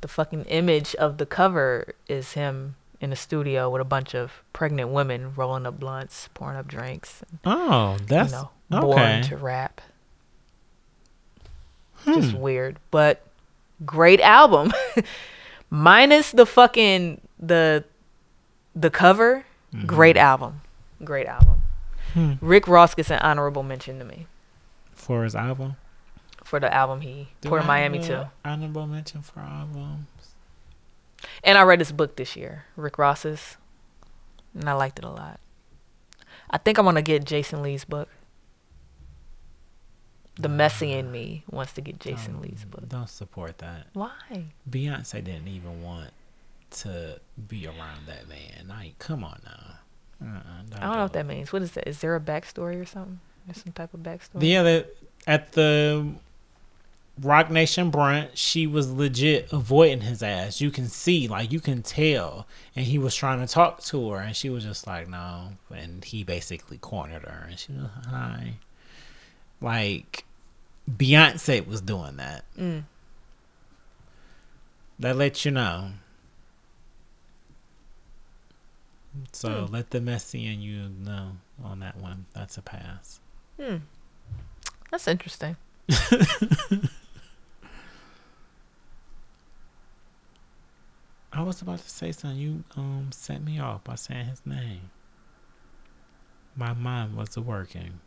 [0.00, 4.42] the fucking image of the cover is him in a studio with a bunch of
[4.52, 7.22] pregnant women rolling up blunts, pouring up drinks.
[7.44, 8.80] Oh, that's you know, okay.
[8.80, 9.80] born to rap.
[12.04, 13.26] Just weird, but
[13.84, 14.72] great album.
[15.70, 17.84] Minus the fucking the
[18.74, 19.44] the cover,
[19.84, 20.62] great album,
[21.04, 21.62] great album.
[22.14, 22.34] Hmm.
[22.40, 24.26] Rick Ross gets an honorable mention to me
[24.92, 25.76] for his album.
[26.48, 28.24] For the album he Do Port of Miami too.
[28.44, 30.06] Honorable mention for albums.
[31.44, 33.58] And I read his book this year, Rick Ross's,
[34.54, 35.40] and I liked it a lot.
[36.50, 38.08] I think I'm gonna get Jason Lee's book.
[40.36, 42.88] The messy in me wants to get Jason Don't- Lee's book.
[42.88, 43.88] Don't support that.
[43.92, 44.12] Why?
[44.70, 46.10] Beyonce didn't even want
[46.70, 48.68] to be around that man.
[48.68, 49.74] Like, come on now.
[50.20, 51.52] Uh-uh, I don't know what that means.
[51.52, 51.86] What is that?
[51.88, 53.20] Is there a backstory or something?
[53.46, 54.42] There's some type of backstory.
[54.42, 54.82] Yeah,
[55.26, 56.14] at the
[57.20, 60.60] Roc Nation brunch, she was legit avoiding his ass.
[60.60, 62.46] You can see, like, you can tell,
[62.76, 66.04] and he was trying to talk to her, and she was just like, no, and
[66.04, 68.52] he basically cornered her, and she was like, hi.
[69.60, 70.24] Like,
[70.90, 72.44] Beyonce was doing that.
[72.58, 72.84] Mm.
[75.00, 75.90] That lets you know.
[79.32, 79.72] So Hmm.
[79.72, 81.32] let the messy in you know
[81.64, 82.26] on that one.
[82.34, 83.20] That's a pass.
[83.60, 83.76] Hmm.
[84.90, 85.56] That's interesting.
[91.38, 92.36] I was about to say something.
[92.40, 94.90] You um set me off by saying his name.
[96.56, 98.00] My mind wasn't working.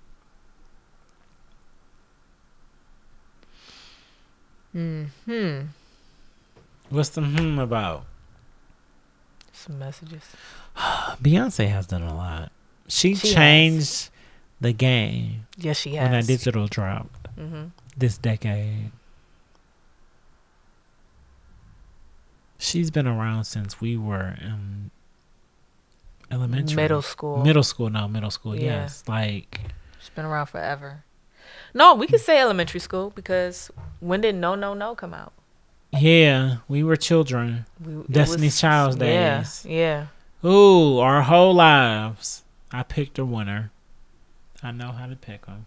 [4.73, 5.03] Hmm.
[6.89, 8.05] What's the hmm about?
[9.53, 10.23] Some messages.
[10.75, 12.51] Beyonce has done a lot.
[12.89, 13.35] She, She has.
[13.35, 14.09] changed
[14.59, 16.03] the game Yes, she has.
[16.03, 18.91] when that digital dropped hmm this decade.
[22.61, 24.91] She's been around since we were in
[26.29, 27.43] elementary, Middle school.
[27.43, 27.89] middle school.
[27.89, 28.55] No, middle school.
[28.55, 28.81] Yeah.
[28.83, 29.61] Yes, like
[29.99, 31.03] She's been around forever.
[31.73, 35.33] No, we could say elementary school because when did No No No come out?
[35.91, 37.65] yeah, we were children.
[37.83, 39.65] We, Destiny's Child's yeah, days.
[39.67, 40.05] Yeah.
[40.45, 42.43] Ooh, our whole lives.
[42.71, 43.71] I picked a winner.
[44.61, 45.65] I know how to pick them.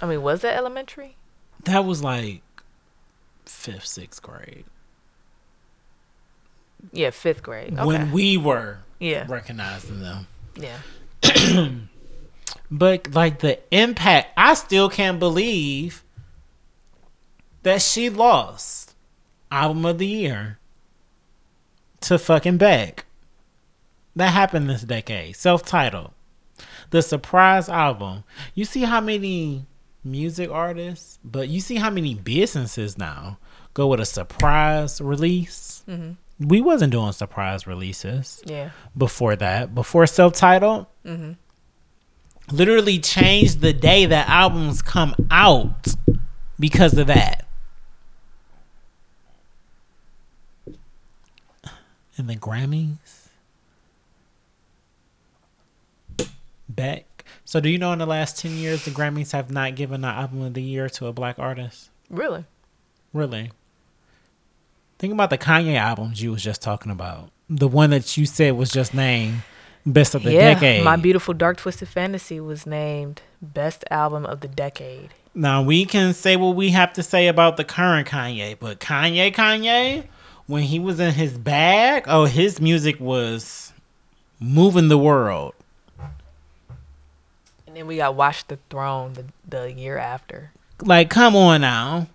[0.00, 1.16] I mean, was that elementary?
[1.64, 2.42] That was like
[3.44, 4.64] fifth, sixth grade
[6.92, 7.74] Yeah, fifth grade.
[7.74, 7.84] Okay.
[7.86, 9.26] when we were yeah.
[9.28, 10.26] recognizing them.
[10.56, 10.78] Yeah.
[12.72, 16.02] But like the impact, I still can't believe
[17.64, 18.94] that she lost
[19.50, 20.58] album of the year
[22.00, 23.04] to fucking Beck.
[24.16, 25.36] That happened this decade.
[25.36, 26.12] Self-titled.
[26.88, 28.24] The surprise album.
[28.54, 29.66] You see how many
[30.02, 33.38] music artists, but you see how many businesses now
[33.74, 35.82] go with a surprise release.
[35.86, 36.16] Mhm.
[36.48, 38.70] We wasn't doing surprise releases Yeah.
[38.96, 39.74] before that.
[39.74, 41.36] Before self-titled, Mhm.
[42.50, 45.88] literally changed the day that albums come out
[46.58, 47.46] because of that.
[52.18, 53.28] And the Grammys
[56.68, 57.24] back.
[57.44, 60.14] So do you know in the last 10 years the Grammys have not given an
[60.14, 61.90] album of the year to a black artist?
[62.10, 62.44] Really?
[63.12, 63.50] Really?
[65.02, 67.28] Think about the Kanye albums you was just talking about.
[67.50, 69.42] The one that you said was just named
[69.84, 70.54] best of the yeah.
[70.54, 70.84] decade.
[70.84, 75.08] My beautiful dark twisted fantasy was named best album of the decade.
[75.34, 79.34] Now we can say what we have to say about the current Kanye, but Kanye,
[79.34, 80.04] Kanye,
[80.46, 83.72] when he was in his bag, oh, his music was
[84.38, 85.54] moving the world.
[87.66, 90.52] And then we got Watch the Throne the, the year after.
[90.80, 92.06] Like, come on now.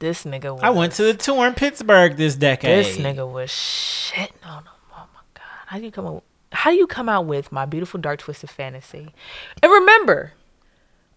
[0.00, 2.86] This nigga was I went to the tour in Pittsburgh this decade.
[2.86, 4.72] This nigga was shitting on him.
[4.92, 5.44] Oh my god.
[5.66, 8.50] How do you come out how do you come out with my beautiful dark twisted
[8.50, 9.14] fantasy?
[9.62, 10.32] And remember,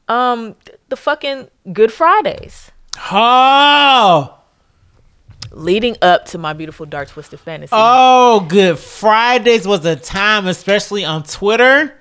[0.07, 0.55] um
[0.89, 2.71] the fucking Good Fridays.
[3.11, 4.37] Oh,
[5.51, 7.71] Leading up to my beautiful dark twisted fantasy.
[7.71, 11.97] oh, Good Fridays was a time, especially on Twitter.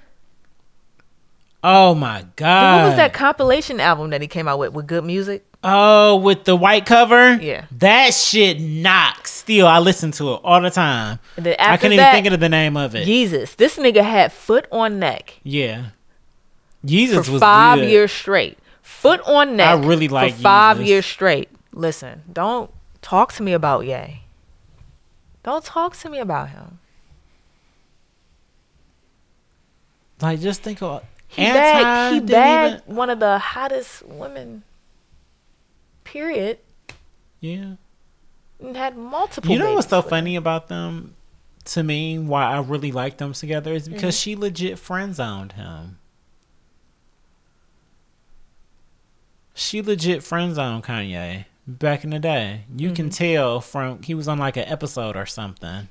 [1.63, 2.83] Oh my god!
[2.83, 5.47] what was that compilation album that he came out with with good music?
[5.65, 7.35] Oh, with the white cover?
[7.35, 7.67] Yeah.
[7.73, 9.31] That shit knocks.
[9.31, 11.19] Still, I listen to it all the time.
[11.37, 13.05] I can't that, even think of the name of it.
[13.05, 13.55] Jesus.
[13.55, 15.87] This nigga had foot on neck yeah.
[16.85, 17.91] Jesus for was five good.
[17.91, 18.59] years straight.
[18.83, 19.69] Foot on neck.
[19.69, 20.87] I really like for five Yeezus.
[20.87, 21.49] years straight.
[21.73, 22.71] Listen, don't
[23.03, 24.23] talk to me about Ye.
[25.45, 26.79] Don't talk to me about him.
[30.21, 34.63] Like, just think of He Anti bagged, he bagged even- one of the hottest women.
[36.13, 36.59] Period.
[37.41, 37.77] Yeah.
[38.61, 39.51] And had multiple.
[39.51, 41.17] You know what's so funny about them?
[41.67, 44.21] To me, why I really like them together is because Mm-hmm.
[44.31, 45.99] she legit friend zoned him.
[49.55, 52.65] She legit friend zoned Kanye back in the day.
[52.77, 53.35] You can Mm-hmm.
[53.35, 55.89] tell from he was on like an episode or something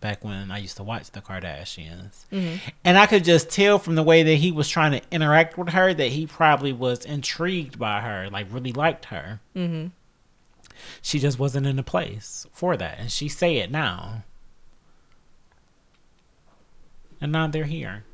[0.00, 2.26] back when I used to watch the Kardashians.
[2.30, 2.60] Mhm.
[2.84, 5.70] And I could just tell from the way that he was trying to interact with
[5.70, 9.40] her that he probably was intrigued by her, like really liked her.
[9.56, 9.90] Mhm.
[11.02, 12.98] She just wasn't in the place for that.
[12.98, 14.22] And she say it now.
[17.20, 18.04] And now they're here.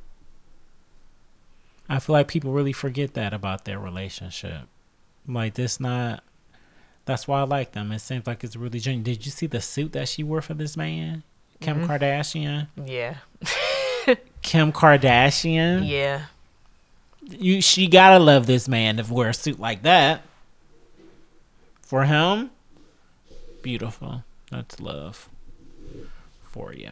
[1.89, 4.69] I feel like people really forget that about their relationship.
[5.27, 6.23] Like this not
[7.07, 7.91] that's why I like them.
[7.91, 9.03] It seems like it's really genuine.
[9.03, 11.25] Did you see the suit that she wore for this man?
[11.61, 11.91] Kim mm-hmm.
[11.91, 12.69] Kardashian?
[12.87, 13.17] Yeah.
[14.43, 15.87] Kim Kardashian?
[15.87, 16.27] Yeah.
[17.23, 20.23] You she gotta love this man to wear a suit like that.
[21.83, 22.51] For him,
[23.63, 24.25] beautiful.
[24.51, 25.29] That's love
[26.43, 26.91] for you.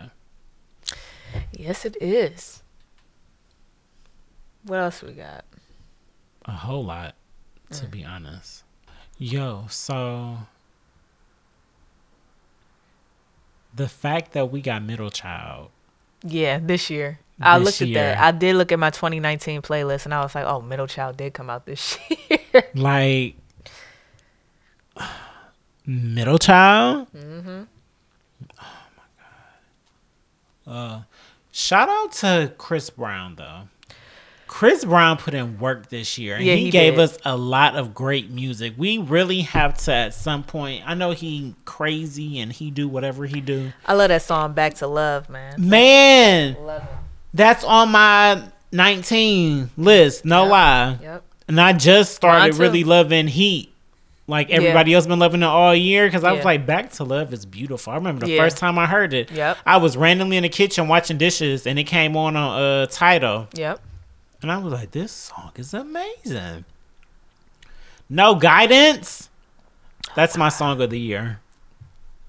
[1.53, 2.62] Yes, it is.
[4.64, 5.45] What else we got?
[6.45, 7.14] A whole lot,
[7.71, 7.91] to mm.
[7.91, 8.64] be honest.
[9.19, 10.39] Yo, so
[13.79, 15.70] the fact that we got middle child,
[16.22, 17.20] Yeah, this year.
[17.41, 18.18] I This looked at that.
[18.18, 21.33] I did look at my 2019 playlist and I was like, oh, Middle Child did
[21.35, 21.97] come out this
[22.29, 22.64] year.
[22.74, 23.37] like
[25.87, 27.07] middle child.
[27.12, 27.62] mm-hmm.
[28.61, 29.03] Oh, my
[30.66, 30.76] God.
[30.76, 31.03] Uh,
[31.53, 33.68] shout out to Chris Brown though.
[34.59, 36.35] Chris Brown put in work this year.
[36.35, 37.01] And Yeah, he, he gave did.
[37.05, 38.75] us a lot of great music.
[38.77, 40.83] We really have to at some point.
[40.85, 43.73] I know he crazy and he do whatever he do.
[43.87, 45.55] I love that song, Back to Love, man.
[45.59, 46.57] Man,
[47.33, 48.43] that's on my
[48.73, 50.25] 19 list.
[50.25, 50.51] No Yep.
[50.51, 50.99] lie.
[51.03, 51.25] Yep.
[51.47, 53.73] And I just started really loving Heat.
[54.27, 56.07] like everybody else been loving it all year.
[56.09, 57.93] Because I was like, Back to Love is beautiful.
[57.93, 58.43] I remember the Yeah.
[58.43, 59.31] first time I heard it.
[59.31, 59.57] Yep.
[59.65, 63.47] I was randomly in the kitchen watching dishes, and it came on on uh, Tidal,
[63.55, 63.81] Yep.
[64.43, 66.64] And I was like, "This song is amazing."
[68.09, 69.28] No guidance.
[70.14, 71.41] That's my song of the year.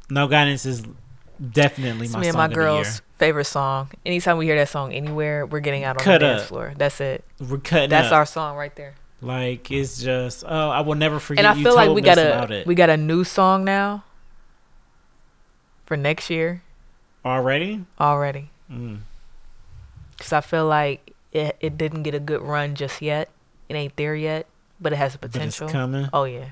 [0.09, 0.83] No guidance is
[1.51, 2.63] definitely It's my me and song my of the year.
[2.83, 3.89] girls' favorite song.
[4.05, 6.73] Anytime we hear that song anywhere, we're getting out on Cut the dance floor.
[6.77, 7.23] That's it.
[7.39, 8.13] We're cutting That's up.
[8.13, 8.95] our song right there.
[9.21, 11.45] like it's just oh I will never forget.
[11.45, 14.03] And I you feel like we got a we got a new song now
[15.85, 16.61] for next year
[17.25, 17.85] already.
[17.99, 18.49] already.
[18.71, 18.99] Mm.
[20.17, 23.29] Cause I feel like it it didn't get a good run just yet.
[23.67, 24.47] It ain't there yet,
[24.79, 25.69] but it has But it's potential.
[25.69, 26.09] coming.
[26.11, 26.51] Oh yeah,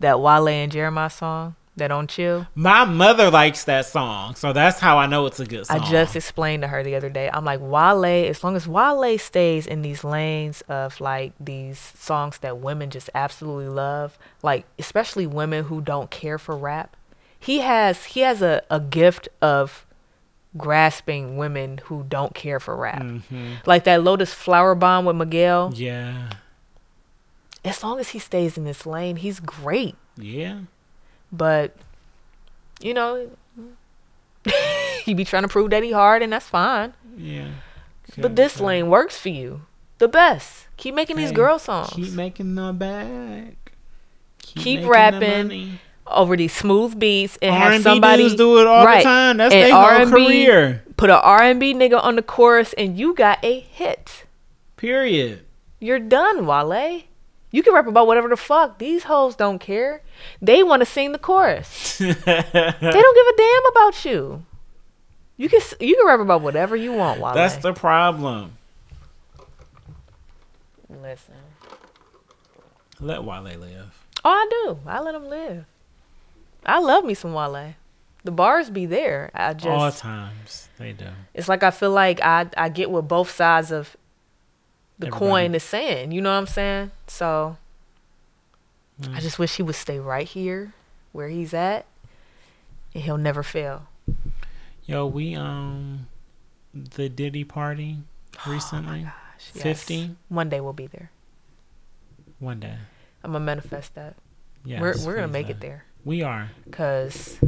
[0.00, 2.46] that Wale and Jeremih song that on chill.
[2.56, 5.80] My mother likes that song, so that's how I know it's a good song.
[5.80, 7.30] I just explained to her the other day.
[7.32, 12.38] I'm like, Wale, as long as Wale stays in these lanes of like these songs
[12.38, 16.96] that women just absolutely love, like especially women who don't care for rap,
[17.38, 19.86] he has he has a, a gift of
[20.56, 23.02] grasping women who don't care for rap.
[23.02, 23.56] Mhm.
[23.66, 25.72] Like that Lotus Flower Bomb with Miguel.
[25.74, 26.30] Yeah,
[27.64, 29.96] As long as he stays in this lane, he's great.
[30.16, 30.60] yeah.
[31.30, 31.76] But
[32.80, 33.28] you know,
[35.04, 36.94] he be trying to prove that he hard, and that's fine.
[37.16, 37.48] Yeah.
[38.16, 39.62] But this lane works for you.
[39.98, 40.68] The best.
[40.76, 41.90] Keep making these girl songs.
[41.90, 43.56] Keep making the bag.
[44.40, 45.78] Keep the rapping.
[46.10, 48.98] Over these smooth beats and have R&B somebody dudes do it all right.
[48.98, 49.36] the time.
[49.36, 50.84] That's And their whole career.
[50.96, 54.24] put a R&B nigga on the chorus and you got a hit.
[54.76, 55.44] Period.
[55.80, 57.02] You're done, Wale.
[57.50, 58.78] You can rap about whatever the fuck.
[58.78, 60.02] These hoes don't care.
[60.42, 61.96] They want to sing the chorus.
[61.98, 64.44] they don't give a damn about you.
[65.36, 67.32] You can you can rap about whatever you want, Wale.
[67.34, 68.52] That's the problem.
[70.90, 71.34] listen.
[73.00, 74.04] Let Wale live.
[74.24, 74.78] Oh, I do.
[74.86, 75.64] I let him live.
[76.66, 77.74] I love me some Wale.
[78.24, 79.30] The bars be there.
[79.34, 81.06] I just all times they do.
[81.34, 83.96] it's like I feel like I I get what both sides of
[84.98, 85.18] the Everybody.
[85.30, 86.12] coin is saying.
[86.12, 86.90] You know what I'm saying?
[87.06, 87.56] So
[89.00, 89.14] Mm.
[89.14, 90.74] I just wish he would stay right here
[91.12, 91.86] where he's at,
[92.92, 93.86] and he'll never fail.
[94.86, 96.08] Yo, we um
[96.74, 97.98] the Diddy party
[98.46, 99.02] recently.
[99.04, 99.12] Gosh,
[99.54, 99.62] yes.
[99.62, 101.12] Fifty One day we'll be there.
[102.40, 102.74] one day.
[103.22, 104.16] I'm gonna manifest that.
[104.64, 106.50] Yeah, we're we're gonna make it there We are.
[106.64, 107.38] because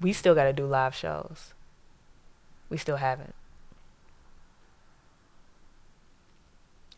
[0.00, 1.54] we still got to do live shows.
[2.68, 3.34] We still haven't.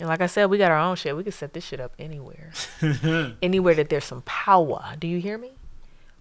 [0.00, 1.16] And like I said, we got our own shit.
[1.16, 2.52] We can set this shit up anywhere.
[3.42, 4.94] anywhere that there's some power.
[4.98, 5.50] Do you hear me?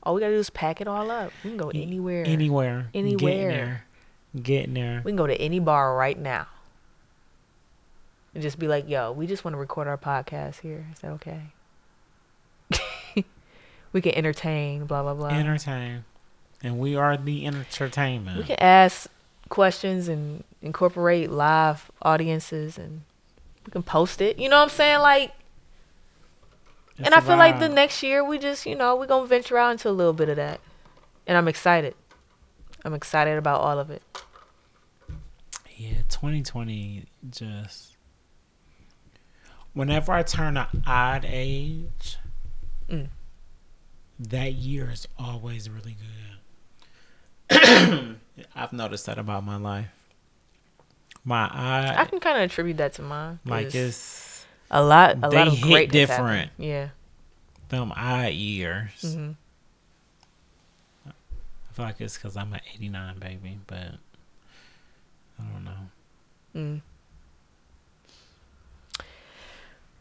[0.04, 1.32] All we gotta do is pack it all up.
[1.44, 2.24] We can go anywhere.
[2.26, 2.90] Anywhere.
[2.94, 3.18] Anywhere.
[3.20, 3.86] Getting there.
[4.42, 5.02] Getting there.
[5.04, 6.48] We can go to any bar right now.
[8.34, 10.88] And just be like, yo, we just want to record our podcast here.
[10.94, 11.42] Is that okay?
[13.98, 15.30] We can entertain, blah blah blah.
[15.30, 16.06] Entertain.
[16.62, 18.38] And we are the entertainment.
[18.38, 19.10] we can ask
[19.50, 23.02] questions and incorporate live audiences and
[23.66, 24.38] we can post it.
[24.38, 25.00] You know what I'm saying?
[25.00, 25.34] Like
[27.00, 29.58] It's and I feel like the next year we just, you know, we're gonna venture
[29.58, 30.62] out into a little bit of that.
[31.26, 31.96] And I'm excited.
[32.86, 34.04] I'm excited about all of it.
[35.76, 37.98] Yeah, 2020 just.
[39.74, 42.18] Whenever I turn an odd age,
[42.90, 43.10] Mm.
[44.20, 45.96] That year is always really
[47.50, 48.18] good.
[48.56, 49.88] I've noticed that about my life.
[51.24, 51.94] My eye.
[51.98, 53.40] I eye, can kind of attribute that to mine.
[53.46, 56.50] Like it's a lot, a they lot of hit greatness different.
[56.52, 56.68] happened.
[56.68, 56.90] Yeah.
[57.70, 59.14] them odd years.
[59.16, 59.32] hmm
[61.06, 63.78] I feel like it's because I'm an 89 baby, but
[65.40, 65.72] I don't know.
[66.56, 66.82] Mm.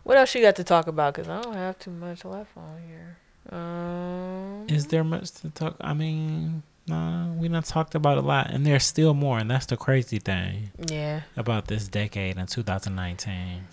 [0.05, 1.13] What else you got to talk about?
[1.15, 3.19] Cause I don't have too much left on here.
[3.51, 5.77] Um, Is there much to talk?
[5.81, 9.67] I mean, nah, we not talked about a lot, and there's still more, and that's
[9.67, 13.65] the crazy thing yeah, about this decade in 2019.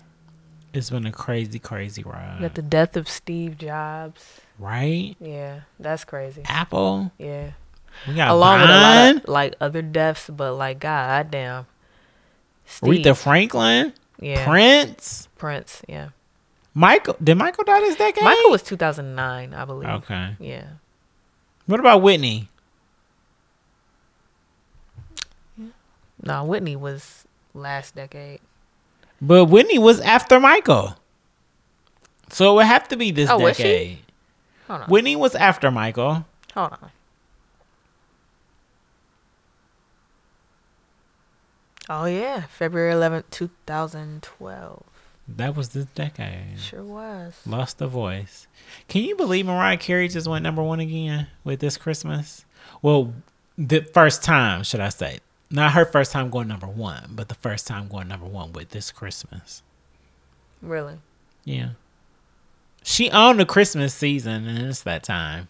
[0.72, 4.40] It's been a crazy, crazy ride, got the death of Steve Jobs.
[4.58, 5.16] right?
[5.20, 6.42] Yeah, that's crazy.
[6.46, 7.52] Apple, Yeah,
[8.08, 11.66] we got along with a lot of like other deaths, but like God damn,
[12.80, 16.08] Aretha Franklin, yeah, Prince, Prince, yeah.
[16.74, 17.16] Michael.
[17.22, 18.24] Did Michael die this decade?
[18.24, 19.88] Michael was 2009, I believe.
[19.88, 20.36] okay.
[20.40, 20.64] Yeah,
[21.66, 22.48] What about Whitney?
[26.22, 28.40] no, Whitney was last decade.
[29.20, 30.96] But Whitney was after Michael,
[32.30, 33.62] so it would have to be this Oh, was she?
[33.62, 33.98] decade.
[34.68, 36.26] Hold on, Whitney was after Michael.
[36.54, 36.90] hold on.
[41.88, 44.82] Oh yeah, February 11th, 2012.
[45.26, 46.58] That was this decade.
[46.58, 47.40] Sure was.
[47.46, 48.46] Lost the voice.
[48.88, 52.44] Can you believe Mariah Carey just went number one again with this Christmas?
[52.82, 53.14] Well,
[53.56, 55.20] the first time, should I say?
[55.50, 58.70] Not her first time going number one, but the first time going number one with
[58.70, 59.62] this Christmas.
[60.60, 60.98] Really?
[61.44, 61.70] Yeah.
[62.82, 65.48] She owned the Christmas season, and it's that time.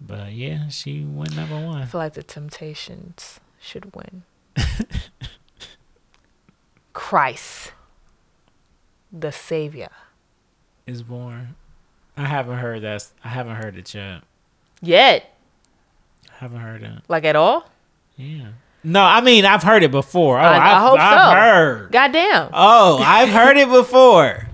[0.00, 1.82] But yeah, she went number one.
[1.82, 4.22] I feel like the Temptations should win.
[6.92, 7.72] Christ,
[9.12, 9.88] the Savior.
[10.86, 11.54] Is born.
[12.16, 13.06] I haven't heard that.
[13.24, 14.22] I haven't heard it yet.
[14.80, 15.34] Yet,
[16.30, 16.92] I haven't heard it.
[17.08, 17.68] like at all?
[18.16, 18.48] Yeah.
[18.84, 20.38] No, I mean I've heard it before.
[20.38, 21.40] Oh, I- I I've, hope I've so.
[21.40, 21.92] heard.
[21.92, 22.50] Goddamn.
[22.52, 24.48] Oh, I've heard it before.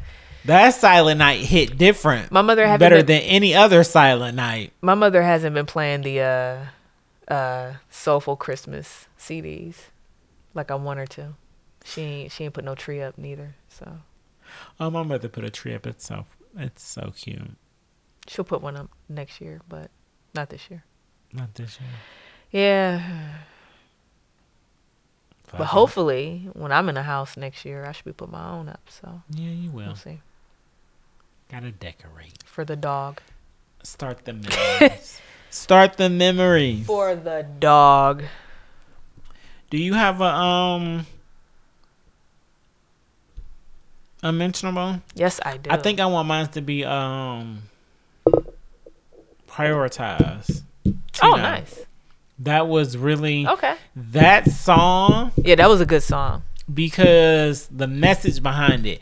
[0.47, 2.31] That Silent Night hit different.
[2.31, 4.73] My mother haven't better been- than any other Silent Night.
[4.83, 9.77] My mother hasn't been playing the uh, uh, soulful Christmas CDs
[10.53, 11.35] like I want her to.
[11.85, 13.55] She ain't she ain't put no tree up neither.
[13.69, 13.99] So
[14.81, 15.87] Oh, my mother put a tree up.
[15.87, 16.27] It's so
[16.57, 17.51] it's so cute.
[18.29, 19.91] she'll put one up next year, but
[20.35, 20.85] not this year.
[21.33, 21.91] Not this year.
[22.51, 23.33] Yeah,
[25.57, 28.69] but hopefully when I'm in a house next year, I should be putting my own
[28.69, 28.81] up.
[28.89, 29.87] So Yeah, you will.
[29.87, 30.21] we'll see
[31.51, 32.43] Gotta decorate.
[32.45, 33.21] for the dog.
[33.83, 35.21] Start the memories.
[35.51, 36.87] Start the memories.
[36.87, 38.25] For the dog.
[39.71, 41.07] Do you have a um
[44.25, 45.01] unmentionable?
[45.15, 45.71] Yes, I do.
[45.71, 47.63] I think I want mine to be um
[49.49, 50.63] prioritized.
[51.23, 51.81] Oh, nice.
[52.41, 53.77] That was really Okay.
[53.95, 56.43] that song Yeah, that was a good song.
[56.73, 59.01] because the message behind it.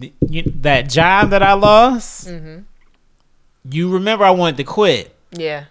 [0.00, 2.28] th- you- that job that I lost.
[2.28, 2.60] Mm-hmm.
[3.70, 5.14] You remember I wanted to quit.
[5.32, 5.64] Yeah.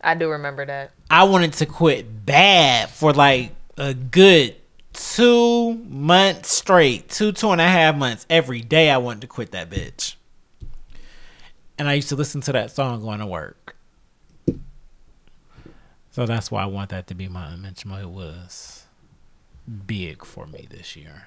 [0.00, 0.92] I do remember that.
[1.10, 4.54] I wanted to quit bad for like a good
[4.96, 8.26] two months straight, two two and a half months.
[8.30, 10.16] Every day I wanted to quit that bitch,
[11.78, 13.76] and I used to listen to that song going to work.
[16.10, 18.00] So that's why I want that to be my unmentionable.
[18.00, 18.86] It was
[19.86, 21.26] big for me this year.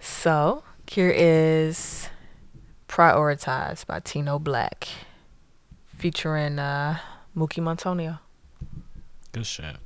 [0.00, 2.08] So here is
[2.88, 4.88] Prioritized by Tino Black.
[5.96, 6.98] Featuring uh
[7.36, 8.18] Mookie Montonio.
[9.30, 9.76] Good shit.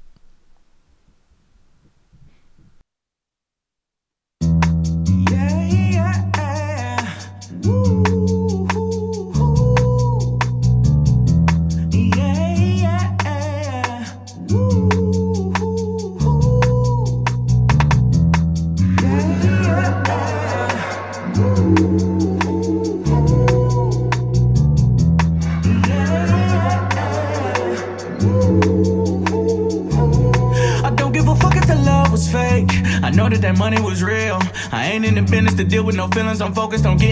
[36.43, 37.12] I'm focused on getting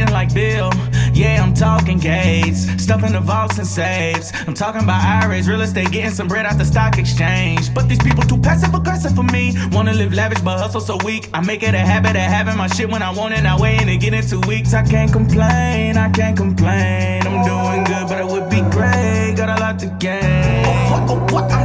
[1.61, 4.33] talking gates, stuff in the vaults and safes.
[4.47, 7.75] I'm talking about IRAs, real estate, getting some bread out the stock exchange.
[7.75, 9.55] But these people too passive aggressive for me.
[9.71, 11.29] Wanna live lavish, but hustle so weak.
[11.35, 13.45] I make it a habit of having my shit when I want it.
[13.45, 14.73] I wait and it get in two weeks.
[14.73, 17.27] I can't complain, I can't complain.
[17.27, 19.35] I'm doing good, but it would be great.
[19.37, 20.65] Got a lot to gain.
[20.65, 21.60] Oh, oh, what?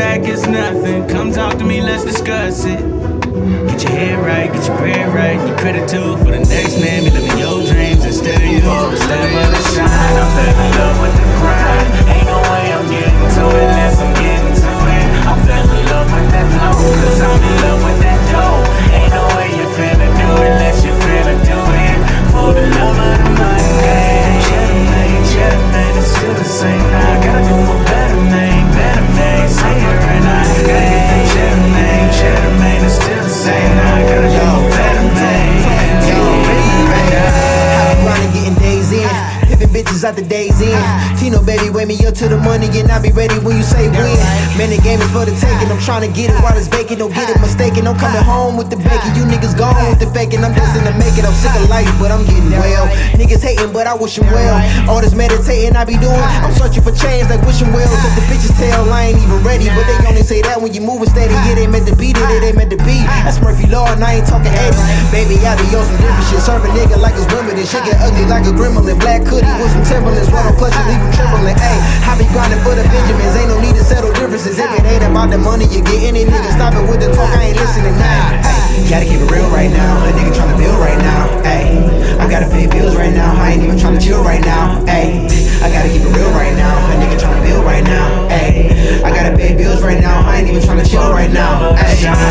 [0.00, 1.06] Back, it's nothing.
[1.08, 2.80] Come talk to me, let's discuss it.
[3.68, 5.36] Get your head right, get your bread right.
[5.46, 7.04] Your credit too for the next man.
[7.04, 8.64] Be living your dreams instead of you.
[8.96, 11.88] Instead of the shine, I fell in love with the grind.
[12.16, 15.06] Ain't no way I'm getting to it unless I'm getting to it.
[15.28, 18.96] I fell in love with that flow, cause I'm in love with that dough.
[18.96, 21.98] Ain't no way you're finna do it unless you're finna do it.
[22.32, 23.68] For the love of the money.
[24.48, 26.88] Cheddar man, cheddar it's still the same.
[26.88, 27.89] I gotta do more.
[29.56, 30.44] Better, man.
[30.44, 30.49] Say
[40.00, 40.72] Out the days in.
[41.20, 43.84] Tino, baby, wake me up to the money and I'll be ready when you say
[43.92, 44.16] when.
[44.56, 45.68] Man, the game is for the taking.
[45.68, 47.04] I'm trying to get it while it's vacant.
[47.04, 47.84] Don't get it mistaken.
[47.84, 49.12] I'm coming home with the bacon.
[49.12, 50.40] You niggas gone with the faking.
[50.40, 51.28] I'm destined to make it.
[51.28, 52.88] I'm sick of life, but I'm getting well.
[53.12, 54.56] niggas hating, but I wish them well.
[54.88, 57.84] All this meditating I be doing, I'm searching for change like wishing well.
[57.84, 60.80] Cause the bitches tell I ain't even ready, but they only say that when you
[60.80, 61.36] moving steady.
[61.44, 63.04] Yeah, they meant to beat it, it ain't meant to be.
[63.20, 64.80] That's Murphy Law, and I ain't talking Eddie.
[65.12, 66.40] Baby, I be on some different shit.
[66.40, 68.96] Serve a nigga like it's women, and shit get ugly like a gremlin.
[68.96, 71.58] Black hoodie with some Timberlands, while I'm clutching, leave them trembling.
[71.58, 74.54] Ayy, I be grinding for the Benjamins, ain't no need to settle differences.
[74.54, 77.50] If it ain't about the money you get, any nigga stopping with the talk, I
[77.50, 78.38] ain't listening now.
[78.46, 80.06] Ayy, gotta keep it real right now.
[80.06, 81.26] A nigga tryna build right now.
[81.42, 81.82] Ayy,
[82.22, 83.34] I gotta pay bills right now.
[83.34, 84.78] I ain't even tryna chill right now.
[84.86, 85.26] Ayy,
[85.58, 86.70] I gotta keep it real right now.
[86.70, 88.30] A nigga tryna build right now.
[88.30, 90.22] Ayy, I gotta pay bills right now.
[90.22, 91.74] I ain't even tryna chill right now.
[91.74, 92.29] Ayy.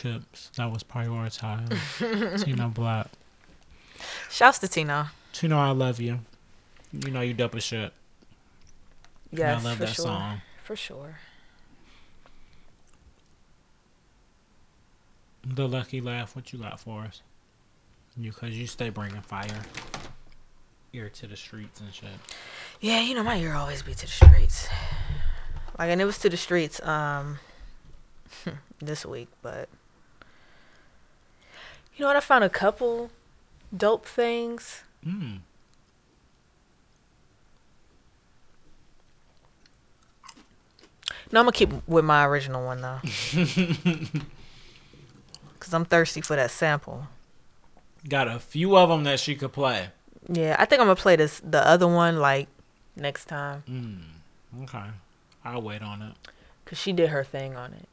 [0.00, 0.50] Chips.
[0.56, 2.44] That was prioritized.
[2.44, 3.08] Tino Black.
[4.30, 5.06] Shouts to Tino.
[5.32, 6.20] Tino, I love you.
[6.92, 7.92] You know you dope as shit.
[9.32, 10.04] Yes, I love for that sure.
[10.04, 10.40] song.
[10.62, 11.18] For sure.
[15.44, 16.36] The lucky laugh.
[16.36, 17.22] What you got for us?
[18.16, 19.62] You, cause you stay bringing fire.
[20.92, 22.08] Ear to the streets and shit.
[22.80, 24.68] Yeah, you know my ear always be to the streets.
[25.78, 27.38] Like, and it was to the streets um
[28.78, 29.68] this week, but
[31.98, 32.16] you know what?
[32.16, 33.10] I found a couple
[33.76, 34.82] dope things.
[35.06, 35.40] Mm.
[41.30, 43.00] No, I'm gonna keep with my original one though,
[45.60, 47.06] cause I'm thirsty for that sample.
[48.08, 49.88] Got a few of them that she could play.
[50.26, 52.48] Yeah, I think I'm gonna play this the other one like
[52.96, 54.62] next time, Mm.
[54.64, 54.84] Okay.
[55.44, 56.14] I'll wait on it.
[56.64, 57.88] cause she did her thing on it.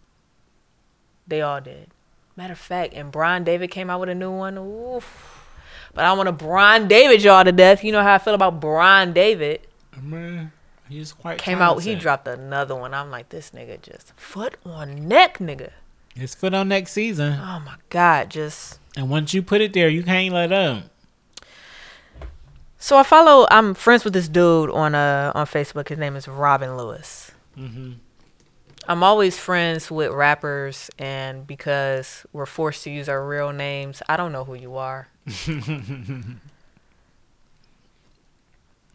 [1.27, 1.89] They all did.
[2.35, 4.57] Matter of fact, and Brian David came out with a new one.
[4.57, 5.47] Oof.
[5.93, 7.83] But I want to Brian David y'all to death.
[7.83, 9.61] You know how I feel about Brian David.
[10.01, 10.51] Man,
[10.89, 12.93] he's quite Came out, he dropped another one.
[12.93, 15.71] I'm like, this nigga just foot on neck, nigga.
[16.17, 17.39] It's foot on neck season.
[17.39, 20.83] Oh my god, just And once you put it there, you can't let up.
[22.77, 23.47] So I follow.
[23.49, 25.87] I'm friends with this dude on uh on Facebook.
[25.87, 27.31] His name is Robin Lewis.
[27.57, 27.93] Mm-hmm.
[28.87, 34.15] I'm always friends with rappers, and because we're forced to use our real names, I
[34.15, 35.07] don't know who you are.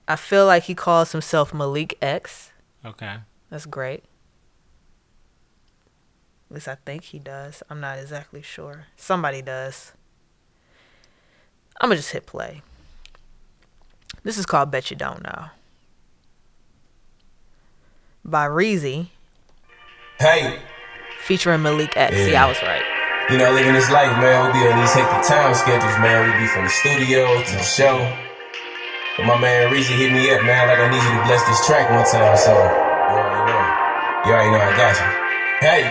[0.06, 2.52] I feel like he calls himself Malik X.
[2.84, 3.16] Okay.
[3.50, 4.04] That's great.
[6.50, 7.62] At least I think he does.
[7.68, 8.86] I'm not exactly sure.
[8.96, 9.92] Somebody does.
[11.80, 12.62] I'm gonna just hit play.
[14.22, 15.46] This is called Bet You Don't Know.
[18.24, 19.08] By Reezy,
[20.20, 20.60] Hey,
[21.24, 22.14] featuring Malik X.
[22.14, 22.84] See, I was right.
[23.32, 26.28] you know, living this life, man, we be on these hectic time schedules, man.
[26.28, 27.96] We be from the studio to the show.
[29.16, 31.64] But my man Reezy hit me up, man, like I need you to bless this
[31.64, 33.64] track one time, so you already know.
[34.28, 35.08] You already know I got you.
[35.64, 35.82] Hey,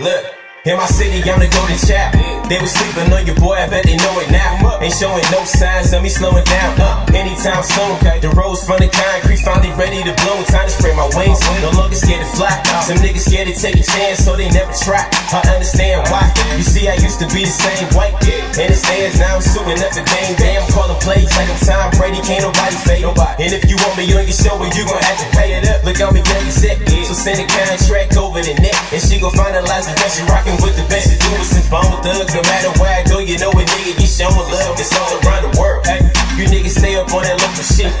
[0.00, 0.34] look.
[0.66, 2.39] In my city, I'm the golden child.
[2.50, 4.58] They was sleeping on your boy, I bet they know it now.
[4.82, 6.74] Ain't showing no signs of me slowing down.
[6.82, 10.42] Uh, anytime soon, the rose from the concrete finally ready to bloom.
[10.50, 11.38] Time to spread my wings.
[11.62, 12.50] No longer scared to fly.
[12.82, 15.06] Some niggas scared to take a chance, so they never try.
[15.30, 16.26] I understand why.
[16.58, 18.18] You see, I used to be the same white.
[18.18, 20.34] Kid and it stands now, I'm suing up the game.
[20.34, 22.18] Damn, calling plays like I'm Tom Brady.
[22.26, 23.06] Can't nobody fade.
[23.06, 23.46] Nobody.
[23.46, 25.70] And if you want me on your show, well, you gon' have to pay it
[25.70, 25.86] up.
[25.86, 26.82] Look, I'm a young set.
[27.06, 28.74] So send a contract over the net.
[28.90, 30.18] And she gon' finalize the rest.
[30.18, 31.14] She rockin' with the best.
[31.14, 32.39] Do it since bone thugs.
[32.40, 34.80] No matter where I go, you know a nigga get shown love.
[34.80, 35.84] It's all around the world.
[35.84, 36.00] Hey,
[36.40, 37.92] you niggas stay up on that local shit.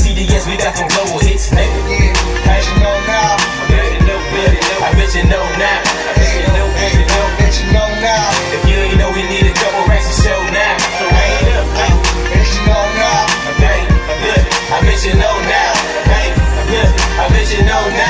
[0.00, 1.68] CDS, we got them global hits, nigga.
[3.04, 3.36] Now.
[4.80, 5.76] I bet you know, now.
[5.76, 8.32] I bet you know, now.
[8.48, 10.80] If you ain't know, we need a double show now.
[10.80, 13.28] Bet you know now.
[14.72, 15.76] I bet, you know now.
[17.20, 18.03] I bet you know now.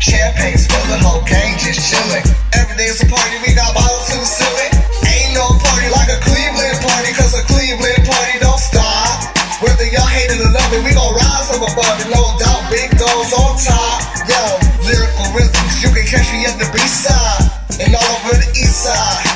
[0.00, 2.24] Champagne, spill the whole gang just chillin'.
[2.54, 4.72] Every day is a party, we got bottles to the ceiling.
[5.04, 9.34] Ain't no party like a Cleveland party, cause a Cleveland party don't stop.
[9.60, 12.62] Whether y'all hate it or love it, we gon' rise up above it, no doubt.
[12.72, 14.00] Big dogs on top.
[14.30, 14.42] Yo,
[14.86, 17.46] lyrical rhythms, you can catch me at the B side
[17.80, 19.26] and all over the east side.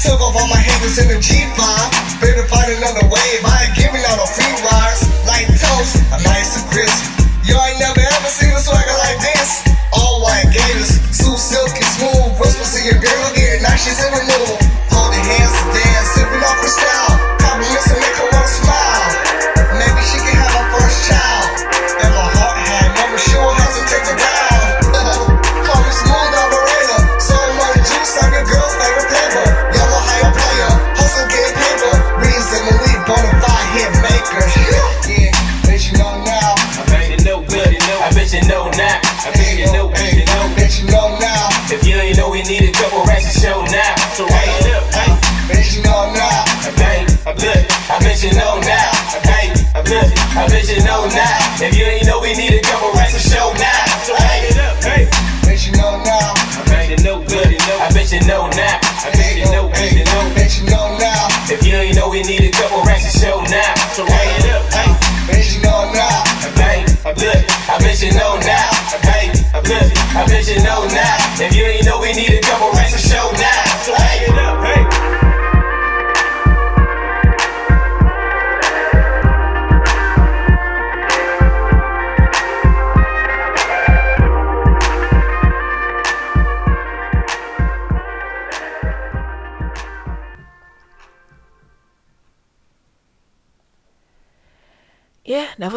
[0.00, 1.60] Took off all my haters in the G5.
[2.20, 3.42] Better find another wave.
[3.42, 5.02] I ain't giving out no free rides.
[5.26, 7.26] Like toast, I'm nice and crispy.
[7.42, 8.05] You ain't never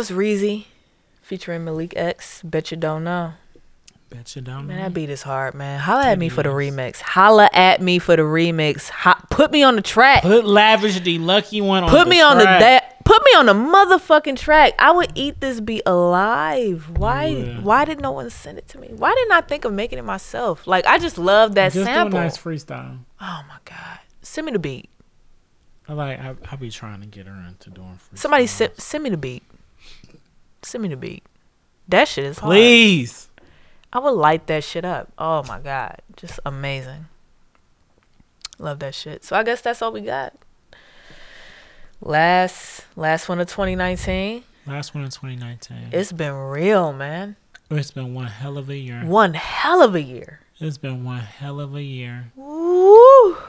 [0.09, 0.65] was Reezy
[1.21, 2.41] featuring Malik X.
[2.43, 3.33] Bet you don't know.
[4.09, 4.83] Bet you don't Man, know.
[4.83, 5.79] that beat is hard, man.
[5.79, 6.99] Holla at me for the remix.
[6.99, 8.89] Holla at me for the remix.
[8.89, 10.23] Ho- put me on the track.
[10.23, 11.89] Put lavish the lucky one on.
[11.89, 12.59] Put me on the track.
[12.61, 13.05] that.
[13.05, 14.73] Put me on the motherfucking track.
[14.79, 16.89] I would eat this beat alive.
[16.97, 17.33] Why?
[17.33, 17.63] would.
[17.63, 18.89] Why did no one send it to me?
[18.95, 20.65] Why didn't I think of making it myself?
[20.67, 22.19] Like I just love that Just do a sample.
[22.19, 22.99] nice freestyle.
[23.21, 23.99] Oh my god!
[24.21, 24.89] Send me the beat.
[25.87, 26.19] I like.
[26.19, 28.17] I, I be trying to get her into doing freestyle.
[28.17, 29.43] Somebody send send me the beat.
[30.61, 31.23] Send me the beat.
[31.87, 32.51] That shit is hard.
[32.51, 33.29] please.
[33.91, 35.11] I would light that shit up.
[35.17, 37.07] Oh my god, just amazing.
[38.59, 39.23] Love that shit.
[39.23, 40.33] So I guess that's all we got.
[42.01, 44.43] Last last one of 2019.
[44.65, 45.89] Last one of 2019.
[45.91, 47.35] It's been real, man.
[47.71, 49.03] it's been one hell of a year.
[49.05, 50.41] One hell of a year.
[50.59, 52.31] It's been one hell of a year.
[52.35, 53.35] Woo!
[53.35, 53.41] I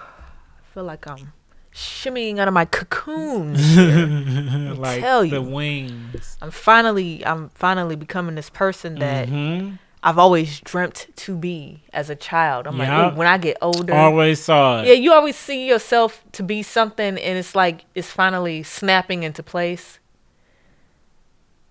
[0.72, 1.32] feel like I'm
[1.74, 3.54] shimmying out of my cocoon.
[4.80, 5.42] like tell the you.
[5.42, 6.36] wings.
[6.42, 9.72] I'm finally I'm finally becoming this person that hmm
[10.02, 12.66] I've always dreamt to be as a child.
[12.66, 12.88] I'm Yup.
[12.88, 14.86] like, when I get older, Always saw it.
[14.86, 19.42] Yeah, you always see yourself to be something, and it's like it's finally snapping into
[19.42, 19.98] place.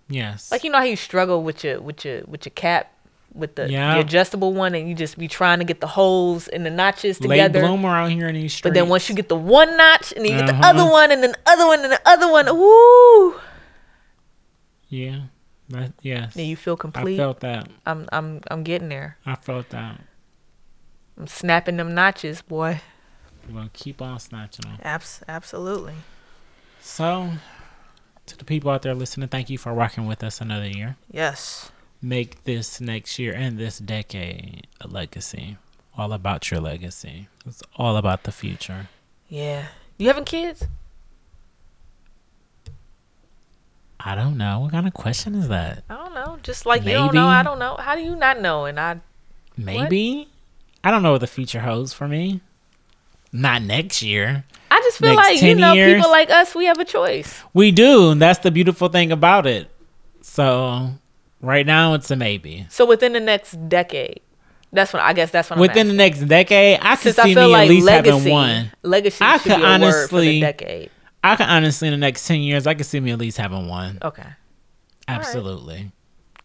[0.08, 0.52] Yes.
[0.52, 2.92] Like you know how you struggle with your with your with your cap,
[3.34, 3.96] with the, Yeah.
[3.96, 7.20] the adjustable one, and you just be trying to get the holes and the notches
[7.22, 7.62] Late together.
[7.62, 8.64] bloomer out here in these streets.
[8.64, 10.70] But then once you get the one notch, and then you get the Uh-huh.
[10.70, 13.40] other one, and then the other one, and the other one, woo!
[14.90, 15.22] yeah,
[15.70, 16.34] that, yes.
[16.34, 17.16] Then you feel complete.
[17.16, 17.68] I felt that.
[17.86, 19.18] I'm I'm I'm getting there.
[19.26, 20.02] I felt that.
[21.18, 22.82] I'm snapping them notches, boy.
[23.48, 24.80] We're gonna keep on snatching them.
[24.84, 25.96] Abs- absolutely.
[26.82, 27.32] So,
[28.26, 30.96] to the people out there listening, thank you for rocking with us another year.
[31.12, 31.72] Yes.
[32.02, 35.58] Make this next year and this decade a legacy.
[35.98, 37.28] All about your legacy.
[37.46, 38.88] It's all about the future.
[39.28, 39.68] Yeah.
[39.98, 40.66] You having kids?
[44.00, 44.62] I don't know.
[44.62, 45.84] What kind of question is that?
[45.90, 46.40] I don't know.
[46.42, 47.76] Just like you don't know, I don't know.
[47.78, 48.64] How do you not know?
[48.66, 49.02] And I
[49.58, 50.30] Maybe.
[50.84, 52.40] I don't know what the future holds for me.
[53.34, 54.46] Not next year.
[54.72, 55.96] I just feel Next like you 10 know years?
[55.96, 57.42] people like us, we have a choice.
[57.54, 59.70] We do, and that's the beautiful thing about it.
[60.22, 60.92] So,
[61.42, 62.66] right now it's a maybe.
[62.70, 64.22] So within the next decade,
[64.72, 67.46] that's when I guess that's when Within the next decade, I could Since see I
[67.46, 68.72] me like at least legacy, having one.
[68.84, 70.90] legacy I should could be a word for honestly- the decade.
[71.24, 73.68] I could honestly, in the next ten years, I could see me at least having
[73.68, 73.98] one.
[74.02, 74.24] Okay,
[75.08, 75.92] Absolutely.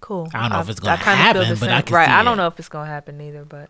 [0.01, 0.29] cool.
[0.35, 2.09] I don't know if it's gonna happen, but I can right.
[2.09, 2.37] I don't it.
[2.39, 3.69] know if it's gonna happen either, but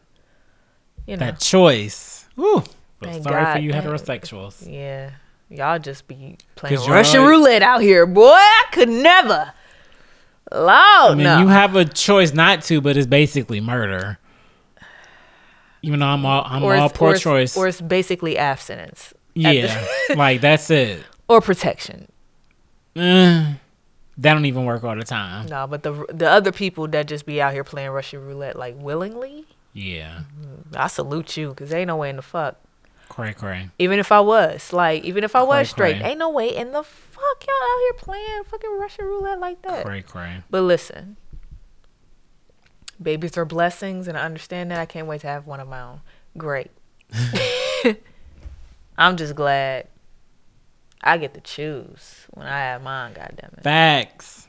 [1.06, 2.26] you know, That choice.
[2.36, 2.62] Woo.
[3.02, 4.66] Thank sorry for you heterosexuals.
[4.70, 5.10] yeah,
[5.51, 7.28] y'all just be playing Russian right.
[7.28, 8.30] roulette out here, boy.
[8.32, 9.52] I could never.
[10.52, 11.38] Lord, I mean, no.
[11.40, 14.18] you have a choice not to, but it's basically murder.
[15.82, 19.54] Even though I'm all I'm or all pro choice, or it's basically abstinence at the-
[19.54, 21.02] yeah, like that's it.
[21.28, 22.08] or protection.
[22.96, 23.54] Eh,
[24.18, 25.46] That don't even work all the time.
[25.46, 28.76] No, but the the other people that just be out here playing Russian roulette like
[28.78, 30.20] willingly, Yeah.
[30.76, 32.56] I salute you because ain't no way in the fuck.
[33.14, 33.70] Cray cray.
[33.78, 36.10] Even if I was like, even if I was straight, cray.
[36.10, 39.84] ain't no way in the fuck y'all out here playing fucking Russian roulette like that.
[39.84, 40.42] Cray cray.
[40.50, 41.16] But listen,
[43.00, 44.80] babies are blessings, and I understand that.
[44.80, 46.00] I can't wait to have one of my own.
[46.36, 46.72] Great.
[48.98, 49.86] I'm just glad
[51.00, 53.12] I get to choose when I have mine.
[53.12, 54.48] Goddamn it, Facts.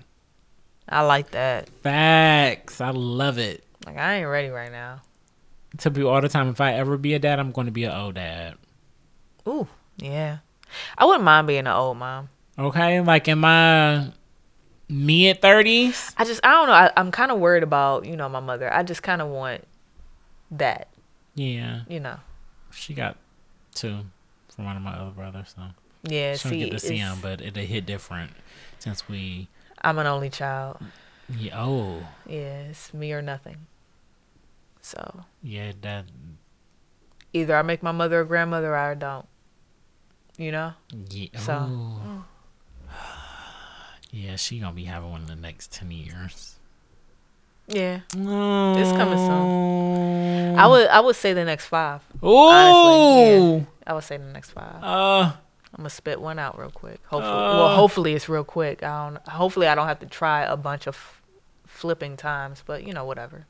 [0.89, 1.69] I like that.
[1.83, 2.81] Facts.
[2.81, 3.63] I love it.
[3.85, 5.01] Like I ain't ready right now.
[5.77, 7.84] Tell people all the time if I ever be a dad, I'm going to be
[7.84, 8.56] an old dad.
[9.47, 10.38] Ooh, yeah.
[10.97, 12.30] I wouldn't mind being an old mom.
[12.57, 14.11] Okay, like in my
[14.89, 16.14] mid thirties.
[16.18, 16.73] I just I don't know.
[16.73, 18.72] I, I'm kind of worried about you know my mother.
[18.73, 19.64] I just kind of want
[20.52, 20.88] that.
[21.34, 22.18] Yeah, You know.
[22.72, 23.18] she got
[23.73, 24.06] two
[24.56, 25.64] from one of my other brothers, so
[26.03, 26.35] Yeah.
[26.38, 28.31] she don't get to see them, but it hit different
[28.80, 29.49] since we.
[29.81, 30.77] I'm an only child.
[31.30, 33.68] Yeah, oh, Yeah, it's me or nothing.
[34.86, 36.06] So yeah, that.
[37.34, 39.26] either I make my mother a grandmother or I don't.
[40.38, 40.74] You know?
[41.10, 42.24] Yeah, So-
[44.12, 46.56] yeah, she gonna be having one in the next ten years.
[47.68, 48.02] Yeah.
[48.14, 50.60] It's coming soon.
[50.60, 52.02] I would I would say the next five.
[52.24, 52.38] Ooh.
[52.38, 54.84] Honestly, I would say the next five.
[54.84, 55.32] Uh,
[55.74, 56.99] I'm gonna spit one out real quick.
[57.07, 57.57] Hopefully, Uh.
[57.57, 58.84] well, hopefully it's real quick.
[58.84, 59.28] I don't.
[59.30, 61.24] Hopefully, I don't have to try a bunch of
[61.66, 62.62] flipping times.
[62.66, 63.48] But you know, whatever.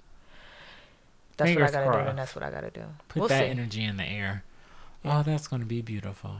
[1.38, 2.84] That's Fingers what I gotta do, and that's what I gotta do.
[3.10, 3.50] put we'll that see.
[3.50, 4.44] energy in the air.
[5.04, 5.20] Yeah.
[5.20, 6.38] Oh, that's gonna be beautiful.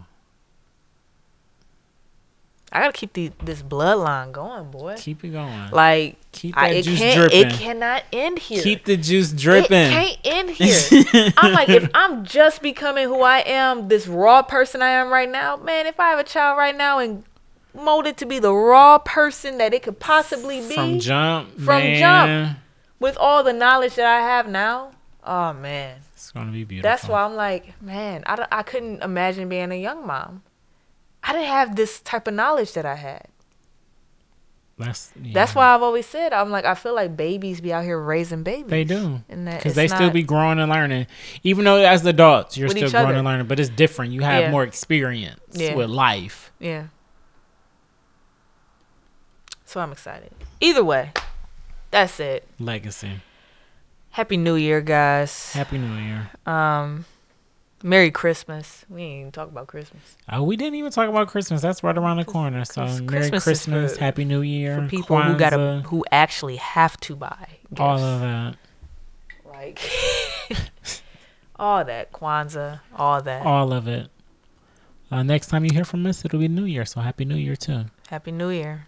[2.72, 4.96] I gotta keep the, this bloodline going, boy.
[4.98, 5.72] Keep it going.
[5.72, 7.48] Like Keep I, that it juice dripping.
[7.48, 8.62] It cannot end here.
[8.62, 9.78] Keep the juice dripping.
[9.78, 11.32] It can't end here.
[11.38, 15.30] I'm like, if I'm just becoming who I am, this raw person I am right
[15.30, 17.24] now, man, if I have a child right now and
[17.74, 21.52] mold it to be the raw person that it could possibly be From jump.
[21.58, 22.58] From man, jump.
[23.00, 24.92] With all the knowledge that I have now,
[25.24, 26.00] oh man.
[26.14, 26.90] It's gonna be beautiful.
[26.90, 30.44] That's why I'm like, man, I, I couldn't imagine being a young mom.
[31.24, 33.28] I didn't have this type of knowledge that I had.
[34.78, 37.98] That's That's why I've always said, I'm like, I feel like babies be out here
[37.98, 38.70] raising babies.
[38.70, 39.22] they do.
[39.30, 41.08] Because they still be growing and learning,
[41.44, 43.16] even though as adults you're still growing other.
[43.16, 43.48] and learning.
[43.48, 44.12] But it's different.
[44.12, 44.52] You have Yeah.
[44.52, 45.76] more experience Yeah.
[45.76, 46.52] with life.
[46.60, 46.88] Yeah.
[49.66, 50.32] So I'm excited.
[50.60, 51.12] Either way,
[51.96, 52.46] that's it.
[52.60, 53.22] Legacy.
[54.12, 55.54] Happy New Year, guys.
[55.54, 56.30] Happy New Year.
[56.46, 57.06] Um,
[57.84, 58.84] Merry Christmas.
[58.90, 60.18] We ain't even talk about Christmas.
[60.30, 61.62] Oh, we didn't even talk about Christmas.
[61.62, 62.66] That's right around the corner.
[62.66, 66.98] So Cause Merry Christmas for- Happy New Year, For people who gotta, who actually have
[67.02, 67.80] to buy gifts.
[67.80, 68.56] all of that,
[69.46, 69.80] like
[71.56, 73.46] all that Kwanzaa, all that.
[73.46, 74.10] all of it.
[75.12, 76.84] Uh, next time you hear from us, it'll be New Year.
[76.84, 77.86] So Happy New Year too.
[78.10, 78.88] Happy New Year.